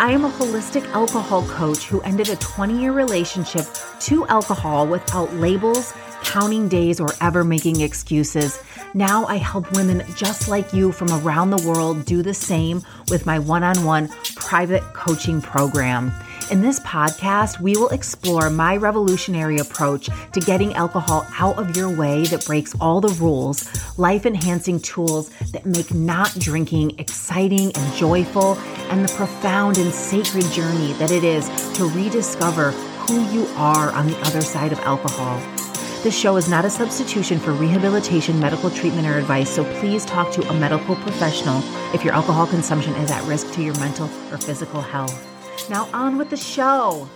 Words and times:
I 0.00 0.12
am 0.12 0.24
a 0.24 0.30
holistic 0.30 0.90
alcohol 0.94 1.46
coach 1.48 1.84
who 1.84 2.00
ended 2.00 2.30
a 2.30 2.36
20 2.36 2.80
year 2.80 2.90
relationship 2.90 3.66
to 4.00 4.26
alcohol 4.28 4.86
without 4.86 5.34
labels, 5.34 5.92
counting 6.22 6.68
days, 6.68 7.00
or 7.00 7.10
ever 7.20 7.44
making 7.44 7.82
excuses. 7.82 8.58
Now 8.94 9.26
I 9.26 9.36
help 9.36 9.70
women 9.72 10.02
just 10.16 10.48
like 10.48 10.72
you 10.72 10.90
from 10.90 11.12
around 11.12 11.50
the 11.50 11.68
world 11.68 12.06
do 12.06 12.22
the 12.22 12.32
same 12.32 12.82
with 13.10 13.26
my 13.26 13.38
one 13.38 13.62
on 13.62 13.84
one 13.84 14.08
private 14.36 14.82
coaching 14.94 15.42
program. 15.42 16.10
In 16.50 16.62
this 16.62 16.80
podcast, 16.80 17.60
we 17.60 17.76
will 17.76 17.90
explore 17.90 18.50
my 18.50 18.76
revolutionary 18.76 19.58
approach 19.58 20.08
to 20.32 20.40
getting 20.40 20.74
alcohol 20.74 21.24
out 21.38 21.56
of 21.58 21.76
your 21.76 21.88
way 21.88 22.24
that 22.24 22.44
breaks 22.44 22.74
all 22.80 23.00
the 23.00 23.14
rules, 23.22 23.68
life 23.96 24.26
enhancing 24.26 24.80
tools 24.80 25.30
that 25.52 25.64
make 25.64 25.94
not 25.94 26.34
drinking 26.40 26.98
exciting 26.98 27.70
and 27.76 27.94
joyful, 27.94 28.58
and 28.90 29.04
the 29.04 29.14
profound 29.14 29.78
and 29.78 29.94
sacred 29.94 30.44
journey 30.46 30.92
that 30.94 31.12
it 31.12 31.22
is 31.22 31.48
to 31.76 31.84
rediscover 31.90 32.72
who 32.72 33.22
you 33.30 33.46
are 33.54 33.92
on 33.92 34.08
the 34.08 34.18
other 34.22 34.40
side 34.40 34.72
of 34.72 34.80
alcohol. 34.80 35.38
This 36.02 36.18
show 36.18 36.34
is 36.34 36.48
not 36.48 36.64
a 36.64 36.70
substitution 36.70 37.38
for 37.38 37.52
rehabilitation, 37.52 38.40
medical 38.40 38.70
treatment, 38.70 39.06
or 39.06 39.18
advice, 39.18 39.50
so 39.50 39.62
please 39.78 40.04
talk 40.04 40.32
to 40.32 40.42
a 40.48 40.54
medical 40.54 40.96
professional 40.96 41.62
if 41.94 42.02
your 42.02 42.12
alcohol 42.12 42.48
consumption 42.48 42.92
is 42.94 43.12
at 43.12 43.22
risk 43.28 43.52
to 43.52 43.62
your 43.62 43.78
mental 43.78 44.06
or 44.32 44.38
physical 44.38 44.80
health. 44.80 45.30
Now, 45.68 45.88
on 45.92 46.16
with 46.16 46.30
the 46.30 46.36
show. 46.36 47.08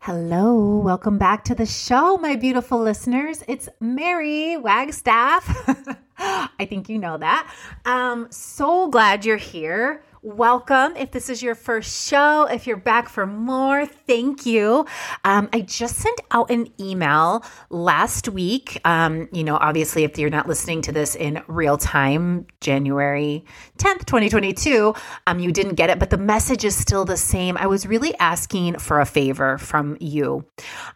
Hello, 0.00 0.78
welcome 0.78 1.18
back 1.18 1.44
to 1.44 1.54
the 1.54 1.66
show, 1.66 2.16
my 2.16 2.36
beautiful 2.36 2.78
listeners. 2.78 3.42
It's 3.48 3.68
Mary 3.80 4.56
Wagstaff. 4.56 5.96
I 6.18 6.64
think 6.66 6.88
you 6.88 6.98
know 6.98 7.18
that. 7.18 7.52
Um, 7.84 8.28
so 8.30 8.88
glad 8.88 9.24
you're 9.24 9.36
here. 9.36 10.02
Welcome. 10.26 10.96
If 10.96 11.12
this 11.12 11.30
is 11.30 11.40
your 11.40 11.54
first 11.54 12.08
show, 12.08 12.48
if 12.50 12.66
you're 12.66 12.76
back 12.76 13.08
for 13.08 13.28
more, 13.28 13.86
thank 13.86 14.44
you. 14.44 14.84
Um, 15.22 15.48
I 15.52 15.60
just 15.60 15.98
sent 15.98 16.20
out 16.32 16.50
an 16.50 16.66
email 16.80 17.44
last 17.70 18.28
week. 18.28 18.80
Um, 18.84 19.28
you 19.30 19.44
know, 19.44 19.56
obviously, 19.56 20.02
if 20.02 20.18
you're 20.18 20.28
not 20.28 20.48
listening 20.48 20.82
to 20.82 20.90
this 20.90 21.14
in 21.14 21.44
real 21.46 21.78
time, 21.78 22.48
January 22.60 23.44
10th, 23.78 24.06
2022, 24.06 24.96
um, 25.28 25.38
you 25.38 25.52
didn't 25.52 25.76
get 25.76 25.90
it, 25.90 26.00
but 26.00 26.10
the 26.10 26.18
message 26.18 26.64
is 26.64 26.74
still 26.74 27.04
the 27.04 27.16
same. 27.16 27.56
I 27.56 27.68
was 27.68 27.86
really 27.86 28.12
asking 28.18 28.80
for 28.80 29.00
a 29.00 29.06
favor 29.06 29.58
from 29.58 29.96
you. 30.00 30.44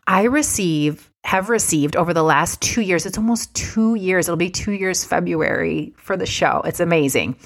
I 0.08 0.24
receive 0.24 1.08
have 1.22 1.50
received 1.50 1.94
over 1.94 2.12
the 2.12 2.24
last 2.24 2.60
two 2.60 2.80
years. 2.80 3.06
It's 3.06 3.18
almost 3.18 3.54
two 3.54 3.94
years. 3.94 4.26
It'll 4.26 4.36
be 4.36 4.50
two 4.50 4.72
years 4.72 5.04
February 5.04 5.92
for 5.96 6.16
the 6.16 6.26
show. 6.26 6.62
It's 6.64 6.80
amazing. 6.80 7.36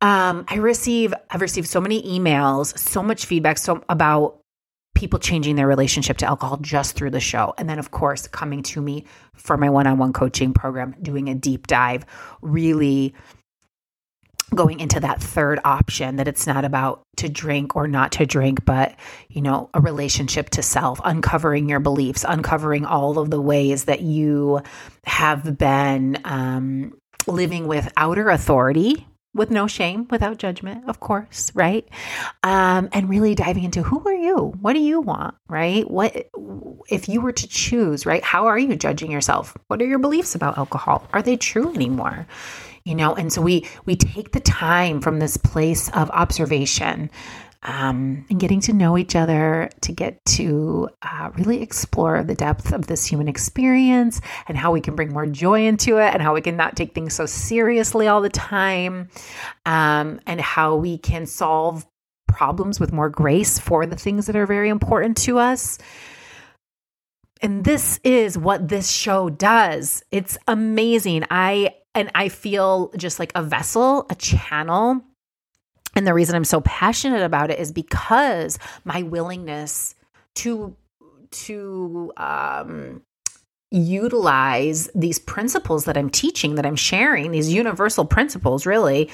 Um, 0.00 0.44
I 0.48 0.56
receive 0.56 1.12
I've 1.30 1.40
received 1.40 1.68
so 1.68 1.80
many 1.80 2.02
emails, 2.02 2.78
so 2.78 3.02
much 3.02 3.26
feedback, 3.26 3.58
so 3.58 3.82
about 3.88 4.40
people 4.94 5.18
changing 5.18 5.54
their 5.54 5.66
relationship 5.66 6.16
to 6.18 6.26
alcohol 6.26 6.56
just 6.60 6.96
through 6.96 7.10
the 7.10 7.20
show. 7.20 7.54
And 7.56 7.68
then, 7.70 7.78
of 7.78 7.90
course, 7.90 8.26
coming 8.26 8.62
to 8.64 8.80
me 8.80 9.04
for 9.34 9.56
my 9.56 9.70
one 9.70 9.86
on 9.86 9.98
one 9.98 10.12
coaching 10.12 10.52
program, 10.52 10.96
doing 11.00 11.28
a 11.28 11.34
deep 11.34 11.68
dive, 11.68 12.04
really 12.42 13.14
going 14.54 14.80
into 14.80 14.98
that 14.98 15.22
third 15.22 15.60
option 15.64 16.16
that 16.16 16.26
it's 16.26 16.46
not 16.46 16.64
about 16.64 17.02
to 17.18 17.28
drink 17.28 17.76
or 17.76 17.86
not 17.86 18.12
to 18.12 18.26
drink, 18.26 18.64
but, 18.64 18.96
you 19.28 19.42
know, 19.42 19.68
a 19.74 19.80
relationship 19.80 20.50
to 20.50 20.62
self, 20.62 21.00
uncovering 21.04 21.68
your 21.68 21.80
beliefs, 21.80 22.24
uncovering 22.26 22.84
all 22.84 23.18
of 23.18 23.30
the 23.30 23.40
ways 23.40 23.84
that 23.84 24.00
you 24.00 24.60
have 25.04 25.58
been 25.58 26.18
um, 26.24 26.92
living 27.26 27.68
with 27.68 27.92
outer 27.96 28.30
authority 28.30 29.06
with 29.38 29.50
no 29.50 29.66
shame, 29.66 30.06
without 30.10 30.36
judgment, 30.36 30.88
of 30.88 31.00
course, 31.00 31.50
right? 31.54 31.88
Um, 32.42 32.88
and 32.92 33.08
really 33.08 33.34
diving 33.34 33.64
into 33.64 33.82
who 33.82 34.06
are 34.06 34.14
you? 34.14 34.52
What 34.60 34.74
do 34.74 34.80
you 34.80 35.00
want, 35.00 35.34
right? 35.48 35.88
What 35.90 36.28
if 36.90 37.08
you 37.08 37.20
were 37.20 37.32
to 37.32 37.48
choose, 37.48 38.04
right? 38.04 38.22
How 38.22 38.46
are 38.46 38.58
you 38.58 38.76
judging 38.76 39.10
yourself? 39.10 39.56
What 39.68 39.80
are 39.80 39.86
your 39.86 40.00
beliefs 40.00 40.34
about 40.34 40.58
alcohol? 40.58 41.06
Are 41.12 41.22
they 41.22 41.36
true 41.36 41.72
anymore? 41.72 42.26
You 42.84 42.94
know, 42.94 43.14
and 43.14 43.32
so 43.32 43.40
we 43.40 43.66
we 43.86 43.96
take 43.96 44.32
the 44.32 44.40
time 44.40 45.00
from 45.00 45.18
this 45.18 45.36
place 45.36 45.88
of 45.90 46.10
observation 46.10 47.10
um, 47.62 48.24
and 48.30 48.38
getting 48.38 48.60
to 48.60 48.72
know 48.72 48.96
each 48.96 49.16
other 49.16 49.68
to 49.80 49.92
get 49.92 50.24
to 50.26 50.88
uh, 51.02 51.30
really 51.36 51.60
explore 51.60 52.22
the 52.22 52.34
depth 52.34 52.72
of 52.72 52.86
this 52.86 53.04
human 53.04 53.28
experience 53.28 54.20
and 54.46 54.56
how 54.56 54.70
we 54.70 54.80
can 54.80 54.94
bring 54.94 55.12
more 55.12 55.26
joy 55.26 55.66
into 55.66 55.98
it 55.98 56.14
and 56.14 56.22
how 56.22 56.34
we 56.34 56.40
can 56.40 56.56
not 56.56 56.76
take 56.76 56.94
things 56.94 57.14
so 57.14 57.26
seriously 57.26 58.06
all 58.06 58.20
the 58.20 58.28
time 58.28 59.08
um, 59.66 60.20
and 60.26 60.40
how 60.40 60.76
we 60.76 60.98
can 60.98 61.26
solve 61.26 61.84
problems 62.28 62.78
with 62.78 62.92
more 62.92 63.10
grace 63.10 63.58
for 63.58 63.86
the 63.86 63.96
things 63.96 64.26
that 64.26 64.36
are 64.36 64.46
very 64.46 64.68
important 64.68 65.16
to 65.16 65.38
us. 65.38 65.78
And 67.42 67.64
this 67.64 67.98
is 68.04 68.38
what 68.38 68.68
this 68.68 68.90
show 68.90 69.30
does. 69.30 70.02
It's 70.10 70.38
amazing. 70.46 71.24
I 71.30 71.74
and 71.94 72.10
I 72.14 72.28
feel 72.28 72.92
just 72.96 73.18
like 73.18 73.32
a 73.34 73.42
vessel, 73.42 74.06
a 74.10 74.14
channel 74.14 75.02
and 75.94 76.06
the 76.06 76.14
reason 76.14 76.34
I'm 76.34 76.44
so 76.44 76.60
passionate 76.62 77.22
about 77.22 77.50
it 77.50 77.58
is 77.58 77.72
because 77.72 78.58
my 78.84 79.02
willingness 79.02 79.94
to 80.36 80.76
to 81.30 82.12
um 82.16 83.02
utilize 83.70 84.88
these 84.94 85.18
principles 85.18 85.84
that 85.84 85.96
I'm 85.96 86.08
teaching, 86.08 86.54
that 86.54 86.64
I'm 86.64 86.76
sharing, 86.76 87.30
these 87.30 87.52
universal 87.52 88.06
principles, 88.06 88.64
really, 88.64 89.10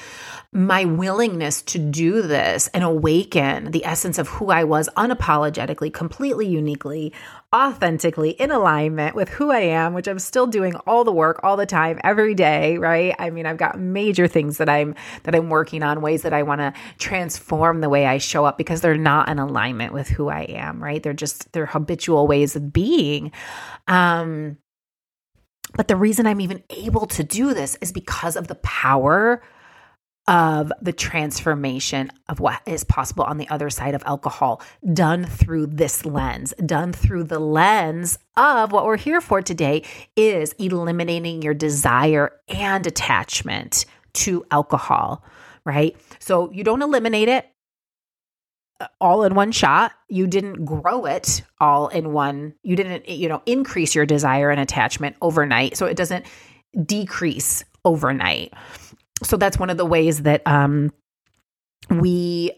my 0.53 0.85
willingness 0.85 1.61
to 1.63 1.79
do 1.79 2.21
this 2.21 2.67
and 2.69 2.83
awaken 2.83 3.71
the 3.71 3.83
essence 3.83 4.17
of 4.17 4.29
who 4.29 4.51
I 4.51 4.63
was 4.63 4.87
unapologetically, 4.95 5.93
completely 5.93 6.47
uniquely, 6.47 7.11
authentically, 7.53 8.31
in 8.31 8.51
alignment 8.51 9.15
with 9.15 9.29
who 9.29 9.51
I 9.51 9.59
am, 9.59 9.93
which 9.93 10.07
I'm 10.07 10.19
still 10.19 10.47
doing 10.47 10.75
all 10.87 11.03
the 11.03 11.11
work 11.11 11.39
all 11.43 11.57
the 11.57 11.65
time, 11.65 11.99
every 12.03 12.33
day, 12.33 12.77
right? 12.77 13.15
I 13.17 13.29
mean, 13.29 13.45
I've 13.45 13.57
got 13.57 13.79
major 13.79 14.27
things 14.27 14.57
that 14.57 14.69
I'm 14.69 14.95
that 15.23 15.35
I'm 15.35 15.49
working 15.49 15.83
on, 15.83 16.01
ways 16.01 16.23
that 16.23 16.33
I 16.33 16.43
want 16.43 16.61
to 16.61 16.73
transform 16.97 17.81
the 17.81 17.89
way 17.89 18.05
I 18.05 18.17
show 18.17 18.45
up 18.45 18.57
because 18.57 18.81
they're 18.81 18.97
not 18.97 19.29
in 19.29 19.39
alignment 19.39 19.93
with 19.93 20.09
who 20.09 20.27
I 20.27 20.41
am, 20.41 20.83
right? 20.83 21.01
They're 21.01 21.13
just 21.13 21.51
they're 21.53 21.65
habitual 21.65 22.27
ways 22.27 22.55
of 22.55 22.73
being. 22.73 23.31
Um 23.87 24.57
but 25.75 25.87
the 25.87 25.95
reason 25.95 26.25
I'm 26.25 26.41
even 26.41 26.63
able 26.69 27.05
to 27.07 27.23
do 27.23 27.53
this 27.53 27.77
is 27.81 27.91
because 27.91 28.35
of 28.35 28.47
the 28.47 28.55
power 28.55 29.41
of 30.27 30.71
the 30.81 30.93
transformation 30.93 32.11
of 32.27 32.39
what 32.39 32.61
is 32.65 32.83
possible 32.83 33.23
on 33.23 33.37
the 33.37 33.47
other 33.49 33.69
side 33.69 33.93
of 33.93 34.03
alcohol 34.05 34.61
done 34.93 35.25
through 35.25 35.67
this 35.67 36.05
lens. 36.05 36.53
Done 36.65 36.93
through 36.93 37.25
the 37.25 37.39
lens 37.39 38.17
of 38.35 38.71
what 38.71 38.85
we're 38.85 38.97
here 38.97 39.21
for 39.21 39.41
today 39.41 39.83
is 40.15 40.53
eliminating 40.53 41.41
your 41.41 41.53
desire 41.53 42.31
and 42.47 42.87
attachment 42.87 43.85
to 44.13 44.45
alcohol 44.49 45.23
right? 45.65 45.95
So 46.19 46.51
you 46.51 46.63
don't 46.63 46.81
eliminate 46.81 47.27
it 47.27 47.49
uh, 48.79 48.87
all 49.01 49.23
in 49.23 49.35
one 49.35 49.51
shot. 49.51 49.91
You 50.07 50.27
didn't 50.27 50.65
grow 50.65 51.05
it 51.05 51.41
all 51.59 51.87
in 51.87 52.13
one. 52.13 52.53
You 52.63 52.75
didn't 52.75 53.09
you 53.09 53.27
know 53.27 53.41
increase 53.45 53.95
your 53.95 54.05
desire 54.05 54.51
and 54.51 54.61
attachment 54.61 55.15
overnight. 55.21 55.75
So 55.75 55.85
it 55.85 55.97
doesn't 55.97 56.25
decrease 56.85 57.63
overnight 57.83 58.53
so 59.25 59.37
that's 59.37 59.57
one 59.57 59.69
of 59.69 59.77
the 59.77 59.85
ways 59.85 60.21
that 60.23 60.41
um, 60.45 60.91
we 61.89 62.51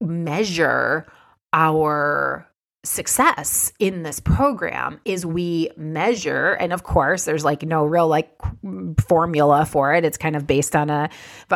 measure 0.00 1.06
our 1.52 2.48
success 2.84 3.72
in 3.78 4.04
this 4.04 4.20
program 4.20 5.00
is 5.04 5.26
we 5.26 5.70
measure 5.76 6.52
and 6.52 6.72
of 6.72 6.84
course 6.84 7.24
there's 7.24 7.44
like 7.44 7.62
no 7.62 7.84
real 7.84 8.06
like 8.06 8.30
formula 9.08 9.66
for 9.66 9.92
it. 9.94 10.04
It's 10.04 10.16
kind 10.16 10.36
of 10.36 10.46
based 10.46 10.76
on 10.76 10.88
a 10.88 11.10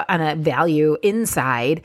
on 0.08 0.20
a 0.20 0.34
value 0.34 0.96
inside 1.02 1.82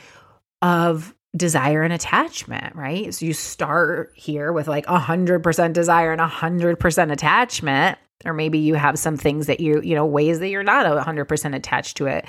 of 0.61 1.13
desire 1.37 1.83
and 1.83 1.93
attachment 1.93 2.75
right? 2.75 3.13
So 3.13 3.25
you 3.25 3.33
start 3.33 4.13
here 4.15 4.51
with 4.51 4.67
like 4.67 4.85
100% 4.87 5.73
desire 5.73 6.11
and 6.11 6.21
100% 6.21 7.11
attachment 7.11 7.97
or 8.23 8.33
maybe 8.33 8.57
you 8.57 8.75
have 8.75 8.97
some 8.97 9.17
things 9.17 9.47
that 9.47 9.59
you 9.59 9.81
you 9.81 9.95
know 9.95 10.05
ways 10.05 10.39
that 10.39 10.49
you're 10.49 10.63
not 10.63 10.85
100% 10.85 11.55
attached 11.55 11.97
to 11.97 12.05
it 12.05 12.25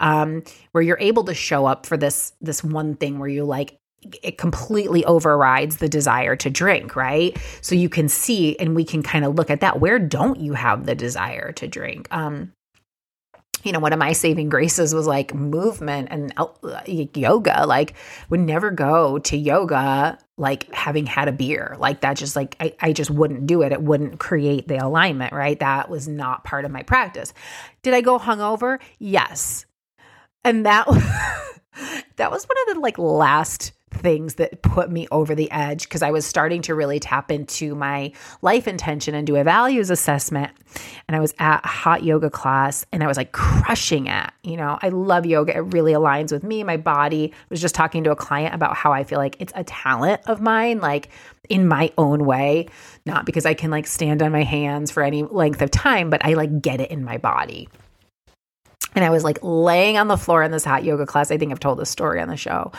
um 0.00 0.42
where 0.72 0.82
you're 0.82 0.98
able 1.00 1.24
to 1.24 1.34
show 1.34 1.66
up 1.66 1.86
for 1.86 1.96
this 1.96 2.32
this 2.40 2.62
one 2.62 2.94
thing 2.94 3.18
where 3.18 3.28
you 3.28 3.44
like 3.44 3.80
it 4.22 4.38
completely 4.38 5.04
overrides 5.04 5.76
the 5.76 5.88
desire 5.88 6.34
to 6.36 6.50
drink, 6.50 6.96
right? 6.96 7.36
So 7.60 7.74
you 7.74 7.88
can 7.88 8.08
see 8.08 8.58
and 8.58 8.74
we 8.74 8.84
can 8.84 9.02
kind 9.02 9.24
of 9.24 9.34
look 9.34 9.50
at 9.50 9.60
that. 9.60 9.80
Where 9.80 9.98
don't 9.98 10.40
you 10.40 10.54
have 10.54 10.86
the 10.86 10.94
desire 10.94 11.52
to 11.52 11.68
drink? 11.68 12.08
Um, 12.10 12.52
you 13.62 13.72
know, 13.72 13.78
one 13.78 13.92
of 13.92 13.98
my 13.98 14.12
saving 14.12 14.48
graces 14.48 14.94
was 14.94 15.06
like 15.06 15.34
movement 15.34 16.08
and 16.10 16.32
uh, 16.38 16.80
yoga. 16.86 17.66
Like, 17.66 17.94
would 18.30 18.40
never 18.40 18.70
go 18.70 19.18
to 19.18 19.36
yoga 19.36 20.18
like 20.40 20.72
having 20.72 21.04
had 21.04 21.28
a 21.28 21.32
beer. 21.32 21.76
Like, 21.78 22.00
that 22.00 22.16
just 22.16 22.34
like, 22.34 22.56
I, 22.58 22.74
I 22.80 22.92
just 22.94 23.10
wouldn't 23.10 23.46
do 23.46 23.60
it. 23.60 23.72
It 23.72 23.82
wouldn't 23.82 24.18
create 24.18 24.66
the 24.66 24.78
alignment, 24.78 25.34
right? 25.34 25.60
That 25.60 25.90
was 25.90 26.08
not 26.08 26.44
part 26.44 26.64
of 26.64 26.70
my 26.70 26.82
practice. 26.82 27.34
Did 27.82 27.92
I 27.92 28.00
go 28.00 28.18
hungover? 28.18 28.80
Yes. 28.98 29.66
And 30.42 30.64
that, 30.64 30.86
that 32.16 32.30
was 32.30 32.46
one 32.46 32.56
of 32.68 32.74
the 32.74 32.80
like 32.80 32.98
last 32.98 33.72
things 33.90 34.34
that 34.34 34.62
put 34.62 34.90
me 34.90 35.06
over 35.10 35.34
the 35.34 35.50
edge 35.50 35.84
because 35.84 36.02
I 36.02 36.10
was 36.10 36.24
starting 36.24 36.62
to 36.62 36.74
really 36.74 37.00
tap 37.00 37.30
into 37.30 37.74
my 37.74 38.12
life 38.42 38.68
intention 38.68 39.14
and 39.14 39.26
do 39.26 39.36
a 39.36 39.44
values 39.44 39.90
assessment. 39.90 40.52
And 41.08 41.16
I 41.16 41.20
was 41.20 41.34
at 41.38 41.64
a 41.64 41.68
hot 41.68 42.04
yoga 42.04 42.30
class 42.30 42.86
and 42.92 43.02
I 43.02 43.06
was 43.06 43.16
like 43.16 43.32
crushing 43.32 44.06
it. 44.06 44.30
You 44.42 44.56
know, 44.56 44.78
I 44.80 44.88
love 44.88 45.26
yoga. 45.26 45.56
It 45.56 45.60
really 45.60 45.92
aligns 45.92 46.32
with 46.32 46.44
me, 46.44 46.62
my 46.62 46.76
body. 46.76 47.32
I 47.32 47.46
was 47.50 47.60
just 47.60 47.74
talking 47.74 48.04
to 48.04 48.10
a 48.12 48.16
client 48.16 48.54
about 48.54 48.76
how 48.76 48.92
I 48.92 49.04
feel 49.04 49.18
like 49.18 49.36
it's 49.40 49.52
a 49.56 49.64
talent 49.64 50.22
of 50.26 50.40
mine, 50.40 50.80
like 50.80 51.10
in 51.48 51.66
my 51.66 51.92
own 51.98 52.24
way, 52.24 52.68
not 53.04 53.26
because 53.26 53.44
I 53.44 53.54
can 53.54 53.70
like 53.70 53.86
stand 53.86 54.22
on 54.22 54.30
my 54.30 54.44
hands 54.44 54.90
for 54.90 55.02
any 55.02 55.24
length 55.24 55.62
of 55.62 55.70
time, 55.70 56.10
but 56.10 56.24
I 56.24 56.34
like 56.34 56.62
get 56.62 56.80
it 56.80 56.90
in 56.90 57.04
my 57.04 57.18
body. 57.18 57.68
And 58.94 59.04
I 59.04 59.10
was 59.10 59.24
like 59.24 59.38
laying 59.42 59.98
on 59.98 60.08
the 60.08 60.16
floor 60.16 60.42
in 60.42 60.50
this 60.50 60.64
hot 60.64 60.84
yoga 60.84 61.06
class. 61.06 61.30
I 61.30 61.38
think 61.38 61.52
I've 61.52 61.60
told 61.60 61.78
this 61.78 61.90
story 61.90 62.20
on 62.20 62.28
the 62.28 62.36
show. 62.36 62.72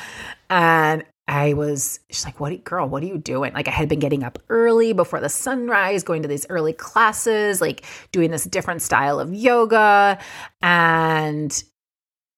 And 0.50 1.06
I 1.28 1.54
was, 1.54 2.00
she's 2.10 2.25
like, 2.25 2.40
what, 2.40 2.63
girl, 2.63 2.90
what 2.90 3.04
are 3.04 3.06
you 3.06 3.18
doing? 3.18 3.54
Like, 3.54 3.69
I 3.69 3.72
had 3.72 3.88
been 3.88 4.00
getting 4.00 4.24
up 4.24 4.40
early 4.50 4.92
before 4.92 5.22
the 5.22 5.30
sunrise, 5.30 6.04
going 6.04 6.24
to 6.24 6.28
these 6.28 6.46
early 6.50 6.74
classes, 6.74 7.62
like 7.62 7.86
doing 8.12 8.31
this 8.31 8.44
different 8.44 8.81
style 8.81 9.19
of 9.19 9.34
yoga. 9.34 10.19
And 10.62 11.63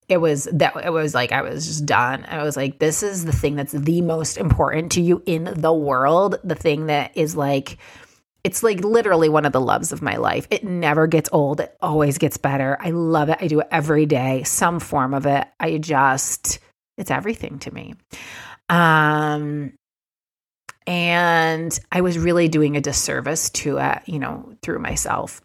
it 0.09 0.17
was 0.17 0.47
that 0.51 0.75
it 0.85 0.91
was 0.91 1.15
like 1.15 1.31
I 1.31 1.41
was 1.41 1.65
just 1.65 1.85
done. 1.85 2.25
I 2.27 2.43
was 2.43 2.55
like, 2.55 2.77
this 2.77 3.01
is 3.01 3.25
the 3.25 3.31
thing 3.31 3.55
that's 3.55 3.71
the 3.71 4.01
most 4.01 4.37
important 4.37 4.91
to 4.91 5.01
you 5.01 5.23
in 5.25 5.45
the 5.55 5.73
world. 5.73 6.35
The 6.43 6.55
thing 6.55 6.87
that 6.87 7.17
is 7.17 7.35
like, 7.35 7.77
it's 8.43 8.61
like 8.61 8.83
literally 8.83 9.29
one 9.29 9.45
of 9.45 9.53
the 9.53 9.61
loves 9.61 9.91
of 9.91 10.01
my 10.01 10.17
life. 10.17 10.47
It 10.49 10.63
never 10.63 11.07
gets 11.07 11.29
old. 11.31 11.61
It 11.61 11.75
always 11.81 12.17
gets 12.17 12.37
better. 12.37 12.77
I 12.79 12.89
love 12.91 13.29
it. 13.29 13.37
I 13.39 13.47
do 13.47 13.61
it 13.61 13.67
every 13.71 14.05
day, 14.05 14.43
some 14.43 14.79
form 14.79 15.13
of 15.13 15.25
it. 15.25 15.47
I 15.59 15.77
just, 15.77 16.59
it's 16.97 17.11
everything 17.11 17.59
to 17.59 17.73
me. 17.73 17.93
Um, 18.69 19.73
and 20.85 21.79
I 21.91 22.01
was 22.01 22.17
really 22.17 22.49
doing 22.49 22.75
a 22.75 22.81
disservice 22.81 23.49
to 23.51 23.77
it, 23.77 24.01
you 24.05 24.19
know, 24.19 24.53
through 24.61 24.79
myself. 24.79 25.41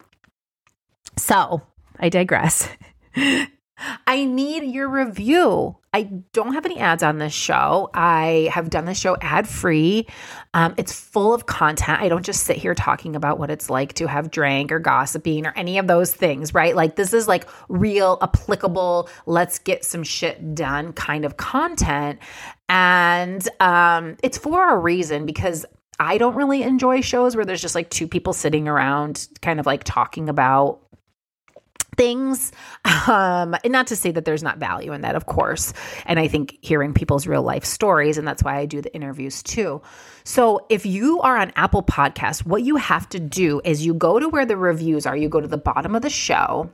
So 1.16 1.62
I 1.98 2.08
digress. 2.08 2.68
I 4.06 4.24
need 4.24 4.64
your 4.64 4.88
review. 4.88 5.76
I 5.92 6.02
don't 6.32 6.52
have 6.52 6.66
any 6.66 6.78
ads 6.78 7.02
on 7.02 7.18
this 7.18 7.32
show. 7.32 7.90
I 7.94 8.50
have 8.52 8.70
done 8.70 8.84
this 8.84 8.98
show 8.98 9.16
ad 9.20 9.48
free. 9.48 10.06
Um, 10.52 10.74
it's 10.76 10.92
full 10.92 11.32
of 11.32 11.46
content. 11.46 12.00
I 12.00 12.08
don't 12.08 12.24
just 12.24 12.44
sit 12.44 12.56
here 12.56 12.74
talking 12.74 13.16
about 13.16 13.38
what 13.38 13.50
it's 13.50 13.70
like 13.70 13.94
to 13.94 14.06
have 14.06 14.30
drank 14.30 14.70
or 14.70 14.78
gossiping 14.78 15.46
or 15.46 15.52
any 15.56 15.78
of 15.78 15.86
those 15.86 16.12
things, 16.12 16.52
right? 16.52 16.76
Like, 16.76 16.96
this 16.96 17.12
is 17.12 17.26
like 17.26 17.48
real, 17.68 18.18
applicable, 18.20 19.08
let's 19.26 19.58
get 19.58 19.84
some 19.84 20.02
shit 20.02 20.54
done 20.54 20.92
kind 20.92 21.24
of 21.24 21.36
content. 21.36 22.18
And 22.68 23.48
um, 23.60 24.16
it's 24.22 24.36
for 24.36 24.70
a 24.70 24.76
reason 24.76 25.24
because 25.24 25.64
I 25.98 26.18
don't 26.18 26.36
really 26.36 26.62
enjoy 26.62 27.00
shows 27.00 27.34
where 27.34 27.44
there's 27.44 27.62
just 27.62 27.74
like 27.74 27.90
two 27.90 28.06
people 28.06 28.32
sitting 28.32 28.68
around 28.68 29.26
kind 29.42 29.58
of 29.58 29.66
like 29.66 29.82
talking 29.84 30.28
about 30.28 30.80
things. 31.98 32.52
Um, 33.06 33.54
and 33.62 33.72
not 33.72 33.88
to 33.88 33.96
say 33.96 34.10
that 34.12 34.24
there's 34.24 34.42
not 34.42 34.56
value 34.56 34.94
in 34.94 35.02
that, 35.02 35.14
of 35.16 35.26
course. 35.26 35.74
And 36.06 36.18
I 36.18 36.28
think 36.28 36.56
hearing 36.62 36.94
people's 36.94 37.26
real 37.26 37.42
life 37.42 37.66
stories, 37.66 38.16
and 38.16 38.26
that's 38.26 38.42
why 38.42 38.56
I 38.56 38.64
do 38.64 38.80
the 38.80 38.94
interviews 38.94 39.42
too. 39.42 39.82
So 40.24 40.64
if 40.70 40.86
you 40.86 41.20
are 41.20 41.36
on 41.36 41.52
Apple 41.56 41.82
Podcasts, 41.82 42.46
what 42.46 42.62
you 42.62 42.76
have 42.76 43.06
to 43.10 43.18
do 43.18 43.60
is 43.64 43.84
you 43.84 43.92
go 43.92 44.18
to 44.18 44.30
where 44.30 44.46
the 44.46 44.56
reviews 44.56 45.04
are, 45.04 45.16
you 45.16 45.28
go 45.28 45.40
to 45.40 45.48
the 45.48 45.58
bottom 45.58 45.94
of 45.94 46.00
the 46.00 46.08
show. 46.08 46.70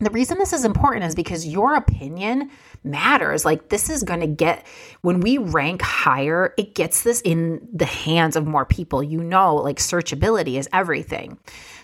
The 0.00 0.10
reason 0.10 0.38
this 0.38 0.52
is 0.52 0.64
important 0.64 1.04
is 1.06 1.16
because 1.16 1.44
your 1.44 1.74
opinion 1.74 2.50
matters. 2.84 3.44
Like, 3.44 3.68
this 3.68 3.90
is 3.90 4.04
going 4.04 4.20
to 4.20 4.28
get, 4.28 4.64
when 5.00 5.18
we 5.18 5.38
rank 5.38 5.82
higher, 5.82 6.54
it 6.56 6.76
gets 6.76 7.02
this 7.02 7.20
in 7.22 7.68
the 7.72 7.84
hands 7.84 8.36
of 8.36 8.46
more 8.46 8.64
people. 8.64 9.02
You 9.02 9.24
know, 9.24 9.56
like, 9.56 9.78
searchability 9.78 10.56
is 10.56 10.68
everything. 10.72 11.36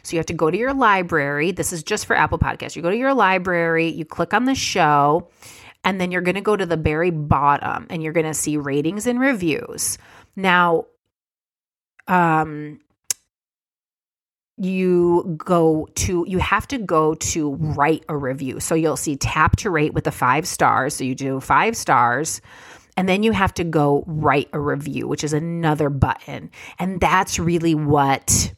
So 0.04 0.14
you 0.14 0.18
have 0.18 0.26
to 0.26 0.34
go 0.34 0.50
to 0.50 0.56
your 0.56 0.74
library. 0.74 1.50
This 1.50 1.72
is 1.72 1.82
just 1.82 2.06
for 2.06 2.14
Apple 2.14 2.38
Podcasts. 2.38 2.76
You 2.76 2.82
go 2.82 2.90
to 2.90 2.96
your 2.96 3.14
library, 3.14 3.88
you 3.88 4.04
click 4.04 4.34
on 4.34 4.44
the 4.44 4.54
show, 4.54 5.28
and 5.82 6.00
then 6.00 6.12
you're 6.12 6.22
going 6.22 6.34
to 6.34 6.40
go 6.40 6.56
to 6.56 6.66
the 6.66 6.76
very 6.76 7.10
bottom 7.10 7.86
and 7.90 8.02
you're 8.02 8.12
going 8.12 8.26
to 8.26 8.34
see 8.34 8.56
ratings 8.56 9.06
and 9.06 9.18
reviews. 9.18 9.98
Now, 10.36 10.86
um, 12.06 12.80
you 14.56 15.34
go 15.36 15.88
to 15.96 16.24
you 16.28 16.38
have 16.38 16.68
to 16.68 16.78
go 16.78 17.14
to 17.14 17.54
write 17.54 18.04
a 18.08 18.16
review 18.16 18.60
so 18.60 18.74
you'll 18.76 18.96
see 18.96 19.16
tap 19.16 19.56
to 19.56 19.68
rate 19.68 19.92
with 19.94 20.04
the 20.04 20.12
five 20.12 20.46
stars 20.46 20.94
so 20.94 21.02
you 21.02 21.14
do 21.14 21.40
five 21.40 21.76
stars 21.76 22.40
and 22.96 23.08
then 23.08 23.24
you 23.24 23.32
have 23.32 23.52
to 23.52 23.64
go 23.64 24.04
write 24.06 24.48
a 24.52 24.60
review 24.60 25.08
which 25.08 25.24
is 25.24 25.32
another 25.32 25.90
button 25.90 26.50
and 26.78 27.00
that's 27.00 27.40
really 27.40 27.74
what 27.74 28.52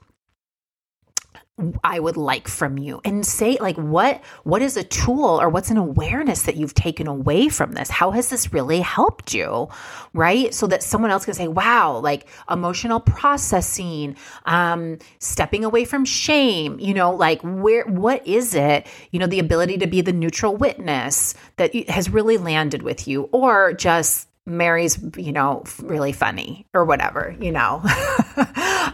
I 1.83 1.99
would 1.99 2.19
like 2.19 2.49
from 2.49 2.77
you. 2.77 3.01
And 3.05 3.25
say 3.25 3.57
like 3.61 3.77
what 3.77 4.23
what 4.45 4.61
is 4.61 4.77
a 4.77 4.85
tool 4.85 5.41
or 5.41 5.49
what's 5.49 5.71
an 5.71 5.79
awareness 5.79 6.43
that 6.43 6.57
you've 6.57 6.75
taken 6.75 7.07
away 7.07 7.49
from 7.49 7.73
this? 7.73 7.89
How 7.89 8.11
has 8.11 8.29
this 8.29 8.53
really 8.53 8.81
helped 8.81 9.33
you? 9.33 9.69
Right? 10.13 10.53
So 10.53 10.67
that 10.67 10.83
someone 10.83 11.11
else 11.11 11.25
can 11.25 11.33
say 11.33 11.49
wow 11.49 11.99
like 11.99 12.29
emotional 12.51 13.01
processing 13.01 14.17
um 14.45 14.99
stepping 15.19 15.65
away 15.65 15.87
from 15.87 16.05
shame 16.05 16.79
you 16.79 16.93
know 16.93 17.15
like 17.15 17.41
where 17.43 17.85
what 17.87 18.27
is 18.27 18.55
it? 18.55 18.87
You 19.11 19.19
know 19.19 19.27
the 19.27 19.39
ability 19.39 19.79
to 19.79 19.87
be 19.87 20.03
the 20.03 20.13
neutral 20.13 20.57
witness 20.57 21.35
that 21.57 21.75
has 21.89 22.11
really 22.11 22.37
landed 22.37 22.83
with 22.83 23.09
you 23.09 23.31
or 23.33 23.73
just 23.73 24.29
Mary's, 24.47 24.99
you 25.17 25.33
know, 25.33 25.65
really 25.83 26.13
funny 26.13 26.67
or 26.73 26.85
whatever, 26.85 27.37
you 27.41 27.51
know. 27.51 27.81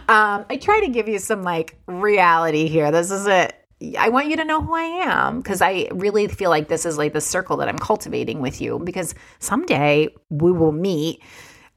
um, 0.09 0.45
I 0.49 0.59
try 0.59 0.79
to 0.81 0.87
give 0.89 1.07
you 1.07 1.19
some 1.19 1.43
like 1.43 1.77
reality 1.87 2.67
here. 2.67 2.91
This 2.91 3.11
is 3.11 3.27
it. 3.27 3.55
I 3.97 4.09
want 4.09 4.27
you 4.27 4.37
to 4.37 4.45
know 4.45 4.61
who 4.61 4.73
I 4.73 5.03
am 5.05 5.37
because 5.37 5.61
I 5.61 5.89
really 5.91 6.27
feel 6.27 6.49
like 6.49 6.69
this 6.69 6.85
is 6.85 6.97
like 6.97 7.13
the 7.13 7.21
circle 7.21 7.57
that 7.57 7.67
I'm 7.67 7.77
cultivating 7.77 8.39
with 8.39 8.61
you 8.61 8.79
because 8.79 9.13
someday 9.39 10.07
we 10.29 10.51
will 10.51 10.71
meet. 10.71 11.21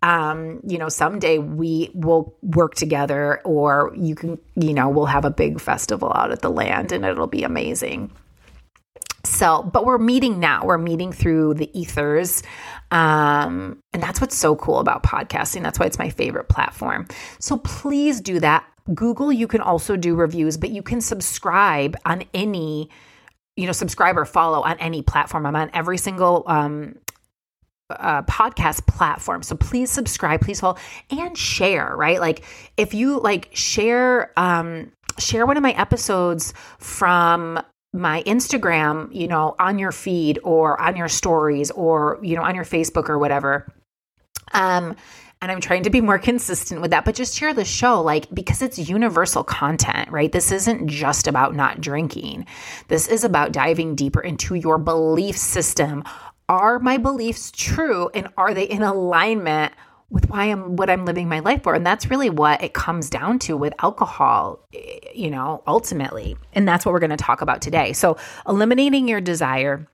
Um, 0.02 0.60
you 0.66 0.78
know, 0.78 0.88
someday 0.88 1.38
we 1.38 1.90
will 1.94 2.36
work 2.42 2.74
together 2.74 3.40
or 3.44 3.92
you 3.96 4.14
can, 4.14 4.38
you 4.54 4.72
know, 4.72 4.88
we'll 4.88 5.06
have 5.06 5.24
a 5.24 5.30
big 5.30 5.60
festival 5.60 6.12
out 6.14 6.30
at 6.30 6.42
the 6.42 6.50
land 6.50 6.92
and 6.92 7.04
it'll 7.04 7.26
be 7.26 7.42
amazing. 7.42 8.12
So, 9.26 9.62
but 9.62 9.84
we're 9.84 9.98
meeting 9.98 10.38
now. 10.38 10.64
We're 10.64 10.78
meeting 10.78 11.12
through 11.12 11.54
the 11.54 11.78
ethers. 11.78 12.42
Um, 12.96 13.78
and 13.92 14.02
that's 14.02 14.22
what's 14.22 14.36
so 14.36 14.56
cool 14.56 14.78
about 14.78 15.02
podcasting. 15.02 15.62
That's 15.62 15.78
why 15.78 15.84
it's 15.84 15.98
my 15.98 16.08
favorite 16.08 16.48
platform. 16.48 17.06
So 17.38 17.58
please 17.58 18.22
do 18.22 18.40
that. 18.40 18.64
Google, 18.94 19.30
you 19.30 19.46
can 19.46 19.60
also 19.60 19.96
do 19.96 20.14
reviews, 20.14 20.56
but 20.56 20.70
you 20.70 20.82
can 20.82 21.02
subscribe 21.02 21.96
on 22.06 22.24
any, 22.32 22.88
you 23.56 23.66
know, 23.66 23.72
subscribe 23.72 24.16
or 24.16 24.24
follow 24.24 24.62
on 24.62 24.78
any 24.78 25.02
platform. 25.02 25.44
I'm 25.44 25.56
on 25.56 25.70
every 25.74 25.98
single 25.98 26.44
um, 26.46 26.96
uh, 27.90 28.22
podcast 28.22 28.86
platform. 28.86 29.42
So 29.42 29.56
please 29.56 29.90
subscribe, 29.90 30.40
please 30.40 30.60
follow, 30.60 30.78
and 31.10 31.36
share. 31.36 31.94
Right, 31.94 32.18
like 32.18 32.44
if 32.78 32.94
you 32.94 33.20
like 33.20 33.50
share, 33.52 34.32
um, 34.38 34.90
share 35.18 35.44
one 35.44 35.58
of 35.58 35.62
my 35.62 35.72
episodes 35.72 36.54
from 36.78 37.60
my 37.96 38.22
Instagram, 38.24 39.12
you 39.14 39.26
know, 39.26 39.54
on 39.58 39.78
your 39.78 39.92
feed 39.92 40.38
or 40.44 40.80
on 40.80 40.96
your 40.96 41.08
stories 41.08 41.70
or, 41.72 42.18
you 42.22 42.36
know, 42.36 42.42
on 42.42 42.54
your 42.54 42.64
Facebook 42.64 43.08
or 43.08 43.18
whatever. 43.18 43.72
Um, 44.52 44.94
and 45.42 45.52
I'm 45.52 45.60
trying 45.60 45.82
to 45.84 45.90
be 45.90 46.00
more 46.00 46.18
consistent 46.30 46.80
with 46.80 46.90
that, 46.90 47.04
but 47.04 47.14
just 47.14 47.36
share 47.36 47.54
the 47.54 47.64
show, 47.64 48.00
like, 48.00 48.32
because 48.34 48.62
it's 48.62 48.78
universal 48.78 49.44
content, 49.44 50.10
right? 50.10 50.30
This 50.30 50.52
isn't 50.52 50.88
just 50.88 51.26
about 51.26 51.54
not 51.54 51.80
drinking. 51.80 52.46
This 52.88 53.08
is 53.08 53.24
about 53.24 53.52
diving 53.52 53.94
deeper 53.94 54.20
into 54.20 54.54
your 54.54 54.78
belief 54.78 55.36
system. 55.36 56.04
Are 56.48 56.78
my 56.78 56.96
beliefs 56.96 57.50
true 57.50 58.08
and 58.14 58.28
are 58.36 58.54
they 58.54 58.64
in 58.64 58.82
alignment 58.82 59.72
with 60.10 60.28
why 60.28 60.44
I'm 60.44 60.76
what 60.76 60.88
I'm 60.88 61.04
living 61.04 61.28
my 61.28 61.40
life 61.40 61.62
for. 61.62 61.74
And 61.74 61.84
that's 61.84 62.10
really 62.10 62.30
what 62.30 62.62
it 62.62 62.74
comes 62.74 63.10
down 63.10 63.38
to 63.40 63.56
with 63.56 63.74
alcohol, 63.82 64.66
eh, 64.74 65.00
you 65.14 65.30
know, 65.30 65.62
ultimately. 65.66 66.36
And 66.52 66.66
that's 66.66 66.86
what 66.86 66.92
we're 66.92 67.00
going 67.00 67.10
to 67.10 67.16
talk 67.16 67.40
about 67.40 67.60
today. 67.60 67.92
So, 67.92 68.16
eliminating 68.46 69.08
your 69.08 69.20
desire 69.20 69.88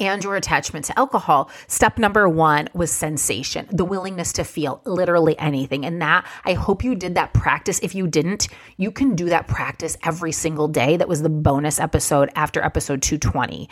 and 0.00 0.24
your 0.24 0.36
attachment 0.36 0.84
to 0.86 0.98
alcohol. 0.98 1.50
Step 1.66 1.98
number 1.98 2.28
one 2.28 2.68
was 2.74 2.90
sensation, 2.90 3.68
the 3.70 3.84
willingness 3.84 4.32
to 4.32 4.44
feel 4.44 4.80
literally 4.84 5.38
anything. 5.38 5.84
And 5.84 6.02
that, 6.02 6.26
I 6.44 6.54
hope 6.54 6.82
you 6.82 6.94
did 6.94 7.14
that 7.14 7.32
practice. 7.32 7.78
If 7.82 7.94
you 7.94 8.06
didn't, 8.06 8.48
you 8.76 8.90
can 8.90 9.14
do 9.14 9.26
that 9.26 9.46
practice 9.46 9.96
every 10.02 10.32
single 10.32 10.68
day. 10.68 10.96
That 10.96 11.08
was 11.08 11.22
the 11.22 11.28
bonus 11.28 11.78
episode 11.78 12.30
after 12.34 12.62
episode 12.62 13.02
220 13.02 13.68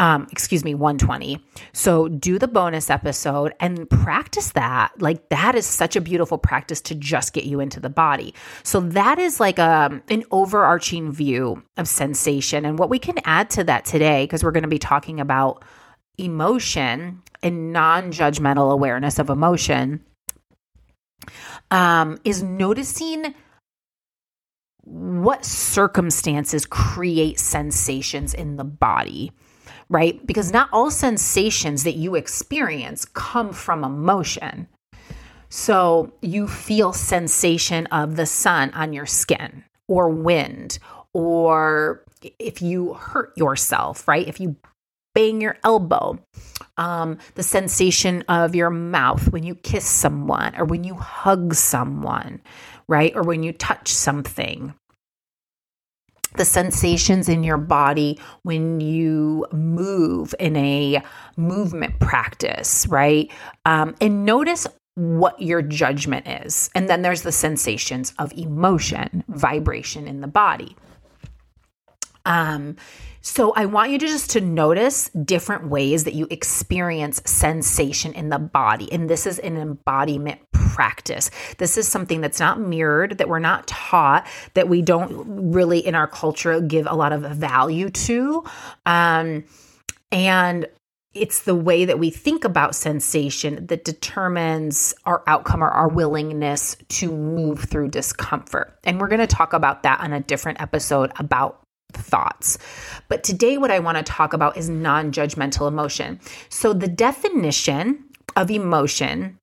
um, 0.00 0.26
excuse 0.32 0.64
me, 0.64 0.74
120. 0.74 1.40
So 1.72 2.08
do 2.08 2.38
the 2.38 2.48
bonus 2.48 2.90
episode 2.90 3.54
and 3.60 3.88
practice 3.88 4.52
that. 4.52 4.92
Like 5.00 5.28
that 5.28 5.54
is 5.54 5.66
such 5.66 5.94
a 5.94 6.00
beautiful 6.00 6.36
practice 6.36 6.80
to 6.82 6.94
just 6.94 7.32
get 7.32 7.44
you 7.44 7.60
into 7.60 7.78
the 7.78 7.88
body. 7.88 8.34
So 8.64 8.80
that 8.80 9.18
is 9.18 9.38
like 9.38 9.58
a, 9.58 9.88
um, 9.92 10.02
an 10.08 10.24
overarching 10.30 11.12
view 11.12 11.62
of 11.76 11.86
sensation. 11.86 12.64
And 12.64 12.78
what 12.78 12.90
we 12.90 12.98
can 12.98 13.18
add 13.24 13.50
to 13.50 13.64
that 13.64 13.84
today, 13.84 14.24
because 14.24 14.42
we're 14.42 14.50
going 14.50 14.62
to 14.62 14.68
be 14.68 14.78
talking 14.78 15.20
about 15.20 15.64
emotion 16.18 17.22
and 17.42 17.72
non 17.72 18.10
judgmental 18.10 18.72
awareness 18.72 19.18
of 19.18 19.30
emotion, 19.30 20.04
um, 21.70 22.18
is 22.24 22.42
noticing 22.42 23.34
what 24.82 25.44
circumstances 25.44 26.66
create 26.66 27.38
sensations 27.38 28.34
in 28.34 28.56
the 28.56 28.64
body 28.64 29.32
right? 29.88 30.24
Because 30.26 30.52
not 30.52 30.68
all 30.72 30.90
sensations 30.90 31.84
that 31.84 31.96
you 31.96 32.14
experience 32.14 33.04
come 33.04 33.52
from 33.52 33.84
emotion. 33.84 34.68
So 35.48 36.12
you 36.20 36.48
feel 36.48 36.92
sensation 36.92 37.86
of 37.86 38.16
the 38.16 38.26
sun 38.26 38.70
on 38.74 38.92
your 38.92 39.06
skin 39.06 39.64
or 39.86 40.08
wind 40.08 40.78
or 41.12 42.04
if 42.38 42.60
you 42.60 42.94
hurt 42.94 43.36
yourself, 43.36 44.08
right? 44.08 44.26
If 44.26 44.40
you 44.40 44.56
bang 45.14 45.40
your 45.40 45.56
elbow, 45.62 46.18
um, 46.76 47.18
the 47.36 47.42
sensation 47.42 48.22
of 48.28 48.54
your 48.54 48.70
mouth 48.70 49.30
when 49.30 49.44
you 49.44 49.54
kiss 49.54 49.86
someone 49.86 50.56
or 50.56 50.64
when 50.64 50.84
you 50.84 50.94
hug 50.94 51.54
someone, 51.54 52.40
right? 52.88 53.12
Or 53.14 53.22
when 53.22 53.42
you 53.42 53.52
touch 53.52 53.88
something, 53.88 54.74
the 56.34 56.44
sensations 56.44 57.28
in 57.28 57.44
your 57.44 57.56
body 57.56 58.18
when 58.42 58.80
you 58.80 59.46
move 59.52 60.34
in 60.38 60.56
a 60.56 61.02
movement 61.36 61.98
practice, 62.00 62.86
right? 62.88 63.30
Um, 63.64 63.94
and 64.00 64.24
notice 64.24 64.66
what 64.94 65.40
your 65.40 65.62
judgment 65.62 66.26
is. 66.28 66.70
And 66.74 66.88
then 66.88 67.02
there's 67.02 67.22
the 67.22 67.32
sensations 67.32 68.12
of 68.18 68.32
emotion, 68.32 69.24
vibration 69.28 70.06
in 70.06 70.20
the 70.20 70.28
body. 70.28 70.76
Um, 72.24 72.76
so 73.24 73.54
I 73.54 73.64
want 73.64 73.90
you 73.90 73.98
to 73.98 74.06
just 74.06 74.30
to 74.32 74.42
notice 74.42 75.08
different 75.08 75.68
ways 75.68 76.04
that 76.04 76.12
you 76.12 76.26
experience 76.28 77.22
sensation 77.24 78.12
in 78.12 78.28
the 78.28 78.38
body. 78.38 78.92
And 78.92 79.08
this 79.08 79.26
is 79.26 79.38
an 79.38 79.56
embodiment 79.56 80.40
practice. 80.52 81.30
This 81.56 81.78
is 81.78 81.88
something 81.88 82.20
that's 82.20 82.38
not 82.38 82.60
mirrored, 82.60 83.16
that 83.16 83.28
we're 83.28 83.38
not 83.38 83.66
taught, 83.66 84.26
that 84.52 84.68
we 84.68 84.82
don't 84.82 85.52
really 85.52 85.78
in 85.78 85.94
our 85.94 86.06
culture 86.06 86.60
give 86.60 86.86
a 86.86 86.94
lot 86.94 87.14
of 87.14 87.22
value 87.22 87.88
to. 87.88 88.44
Um, 88.84 89.44
and 90.12 90.66
it's 91.14 91.44
the 91.44 91.54
way 91.54 91.86
that 91.86 91.98
we 91.98 92.10
think 92.10 92.44
about 92.44 92.74
sensation 92.74 93.66
that 93.68 93.84
determines 93.84 94.92
our 95.06 95.22
outcome 95.26 95.64
or 95.64 95.68
our 95.68 95.88
willingness 95.88 96.76
to 96.88 97.10
move 97.10 97.60
through 97.60 97.88
discomfort. 97.88 98.78
And 98.84 99.00
we're 99.00 99.08
going 99.08 99.20
to 99.20 99.26
talk 99.26 99.54
about 99.54 99.84
that 99.84 100.00
on 100.00 100.12
a 100.12 100.20
different 100.20 100.60
episode 100.60 101.10
about 101.18 101.63
thoughts. 101.94 102.58
But 103.08 103.24
today, 103.24 103.58
what 103.58 103.70
I 103.70 103.78
want 103.78 103.98
to 103.98 104.04
talk 104.04 104.32
about 104.32 104.56
is 104.56 104.68
non 104.68 105.12
judgmental 105.12 105.68
emotion. 105.68 106.20
So, 106.48 106.72
the 106.72 106.88
definition 106.88 108.04
of 108.36 108.50
emotion 108.50 109.38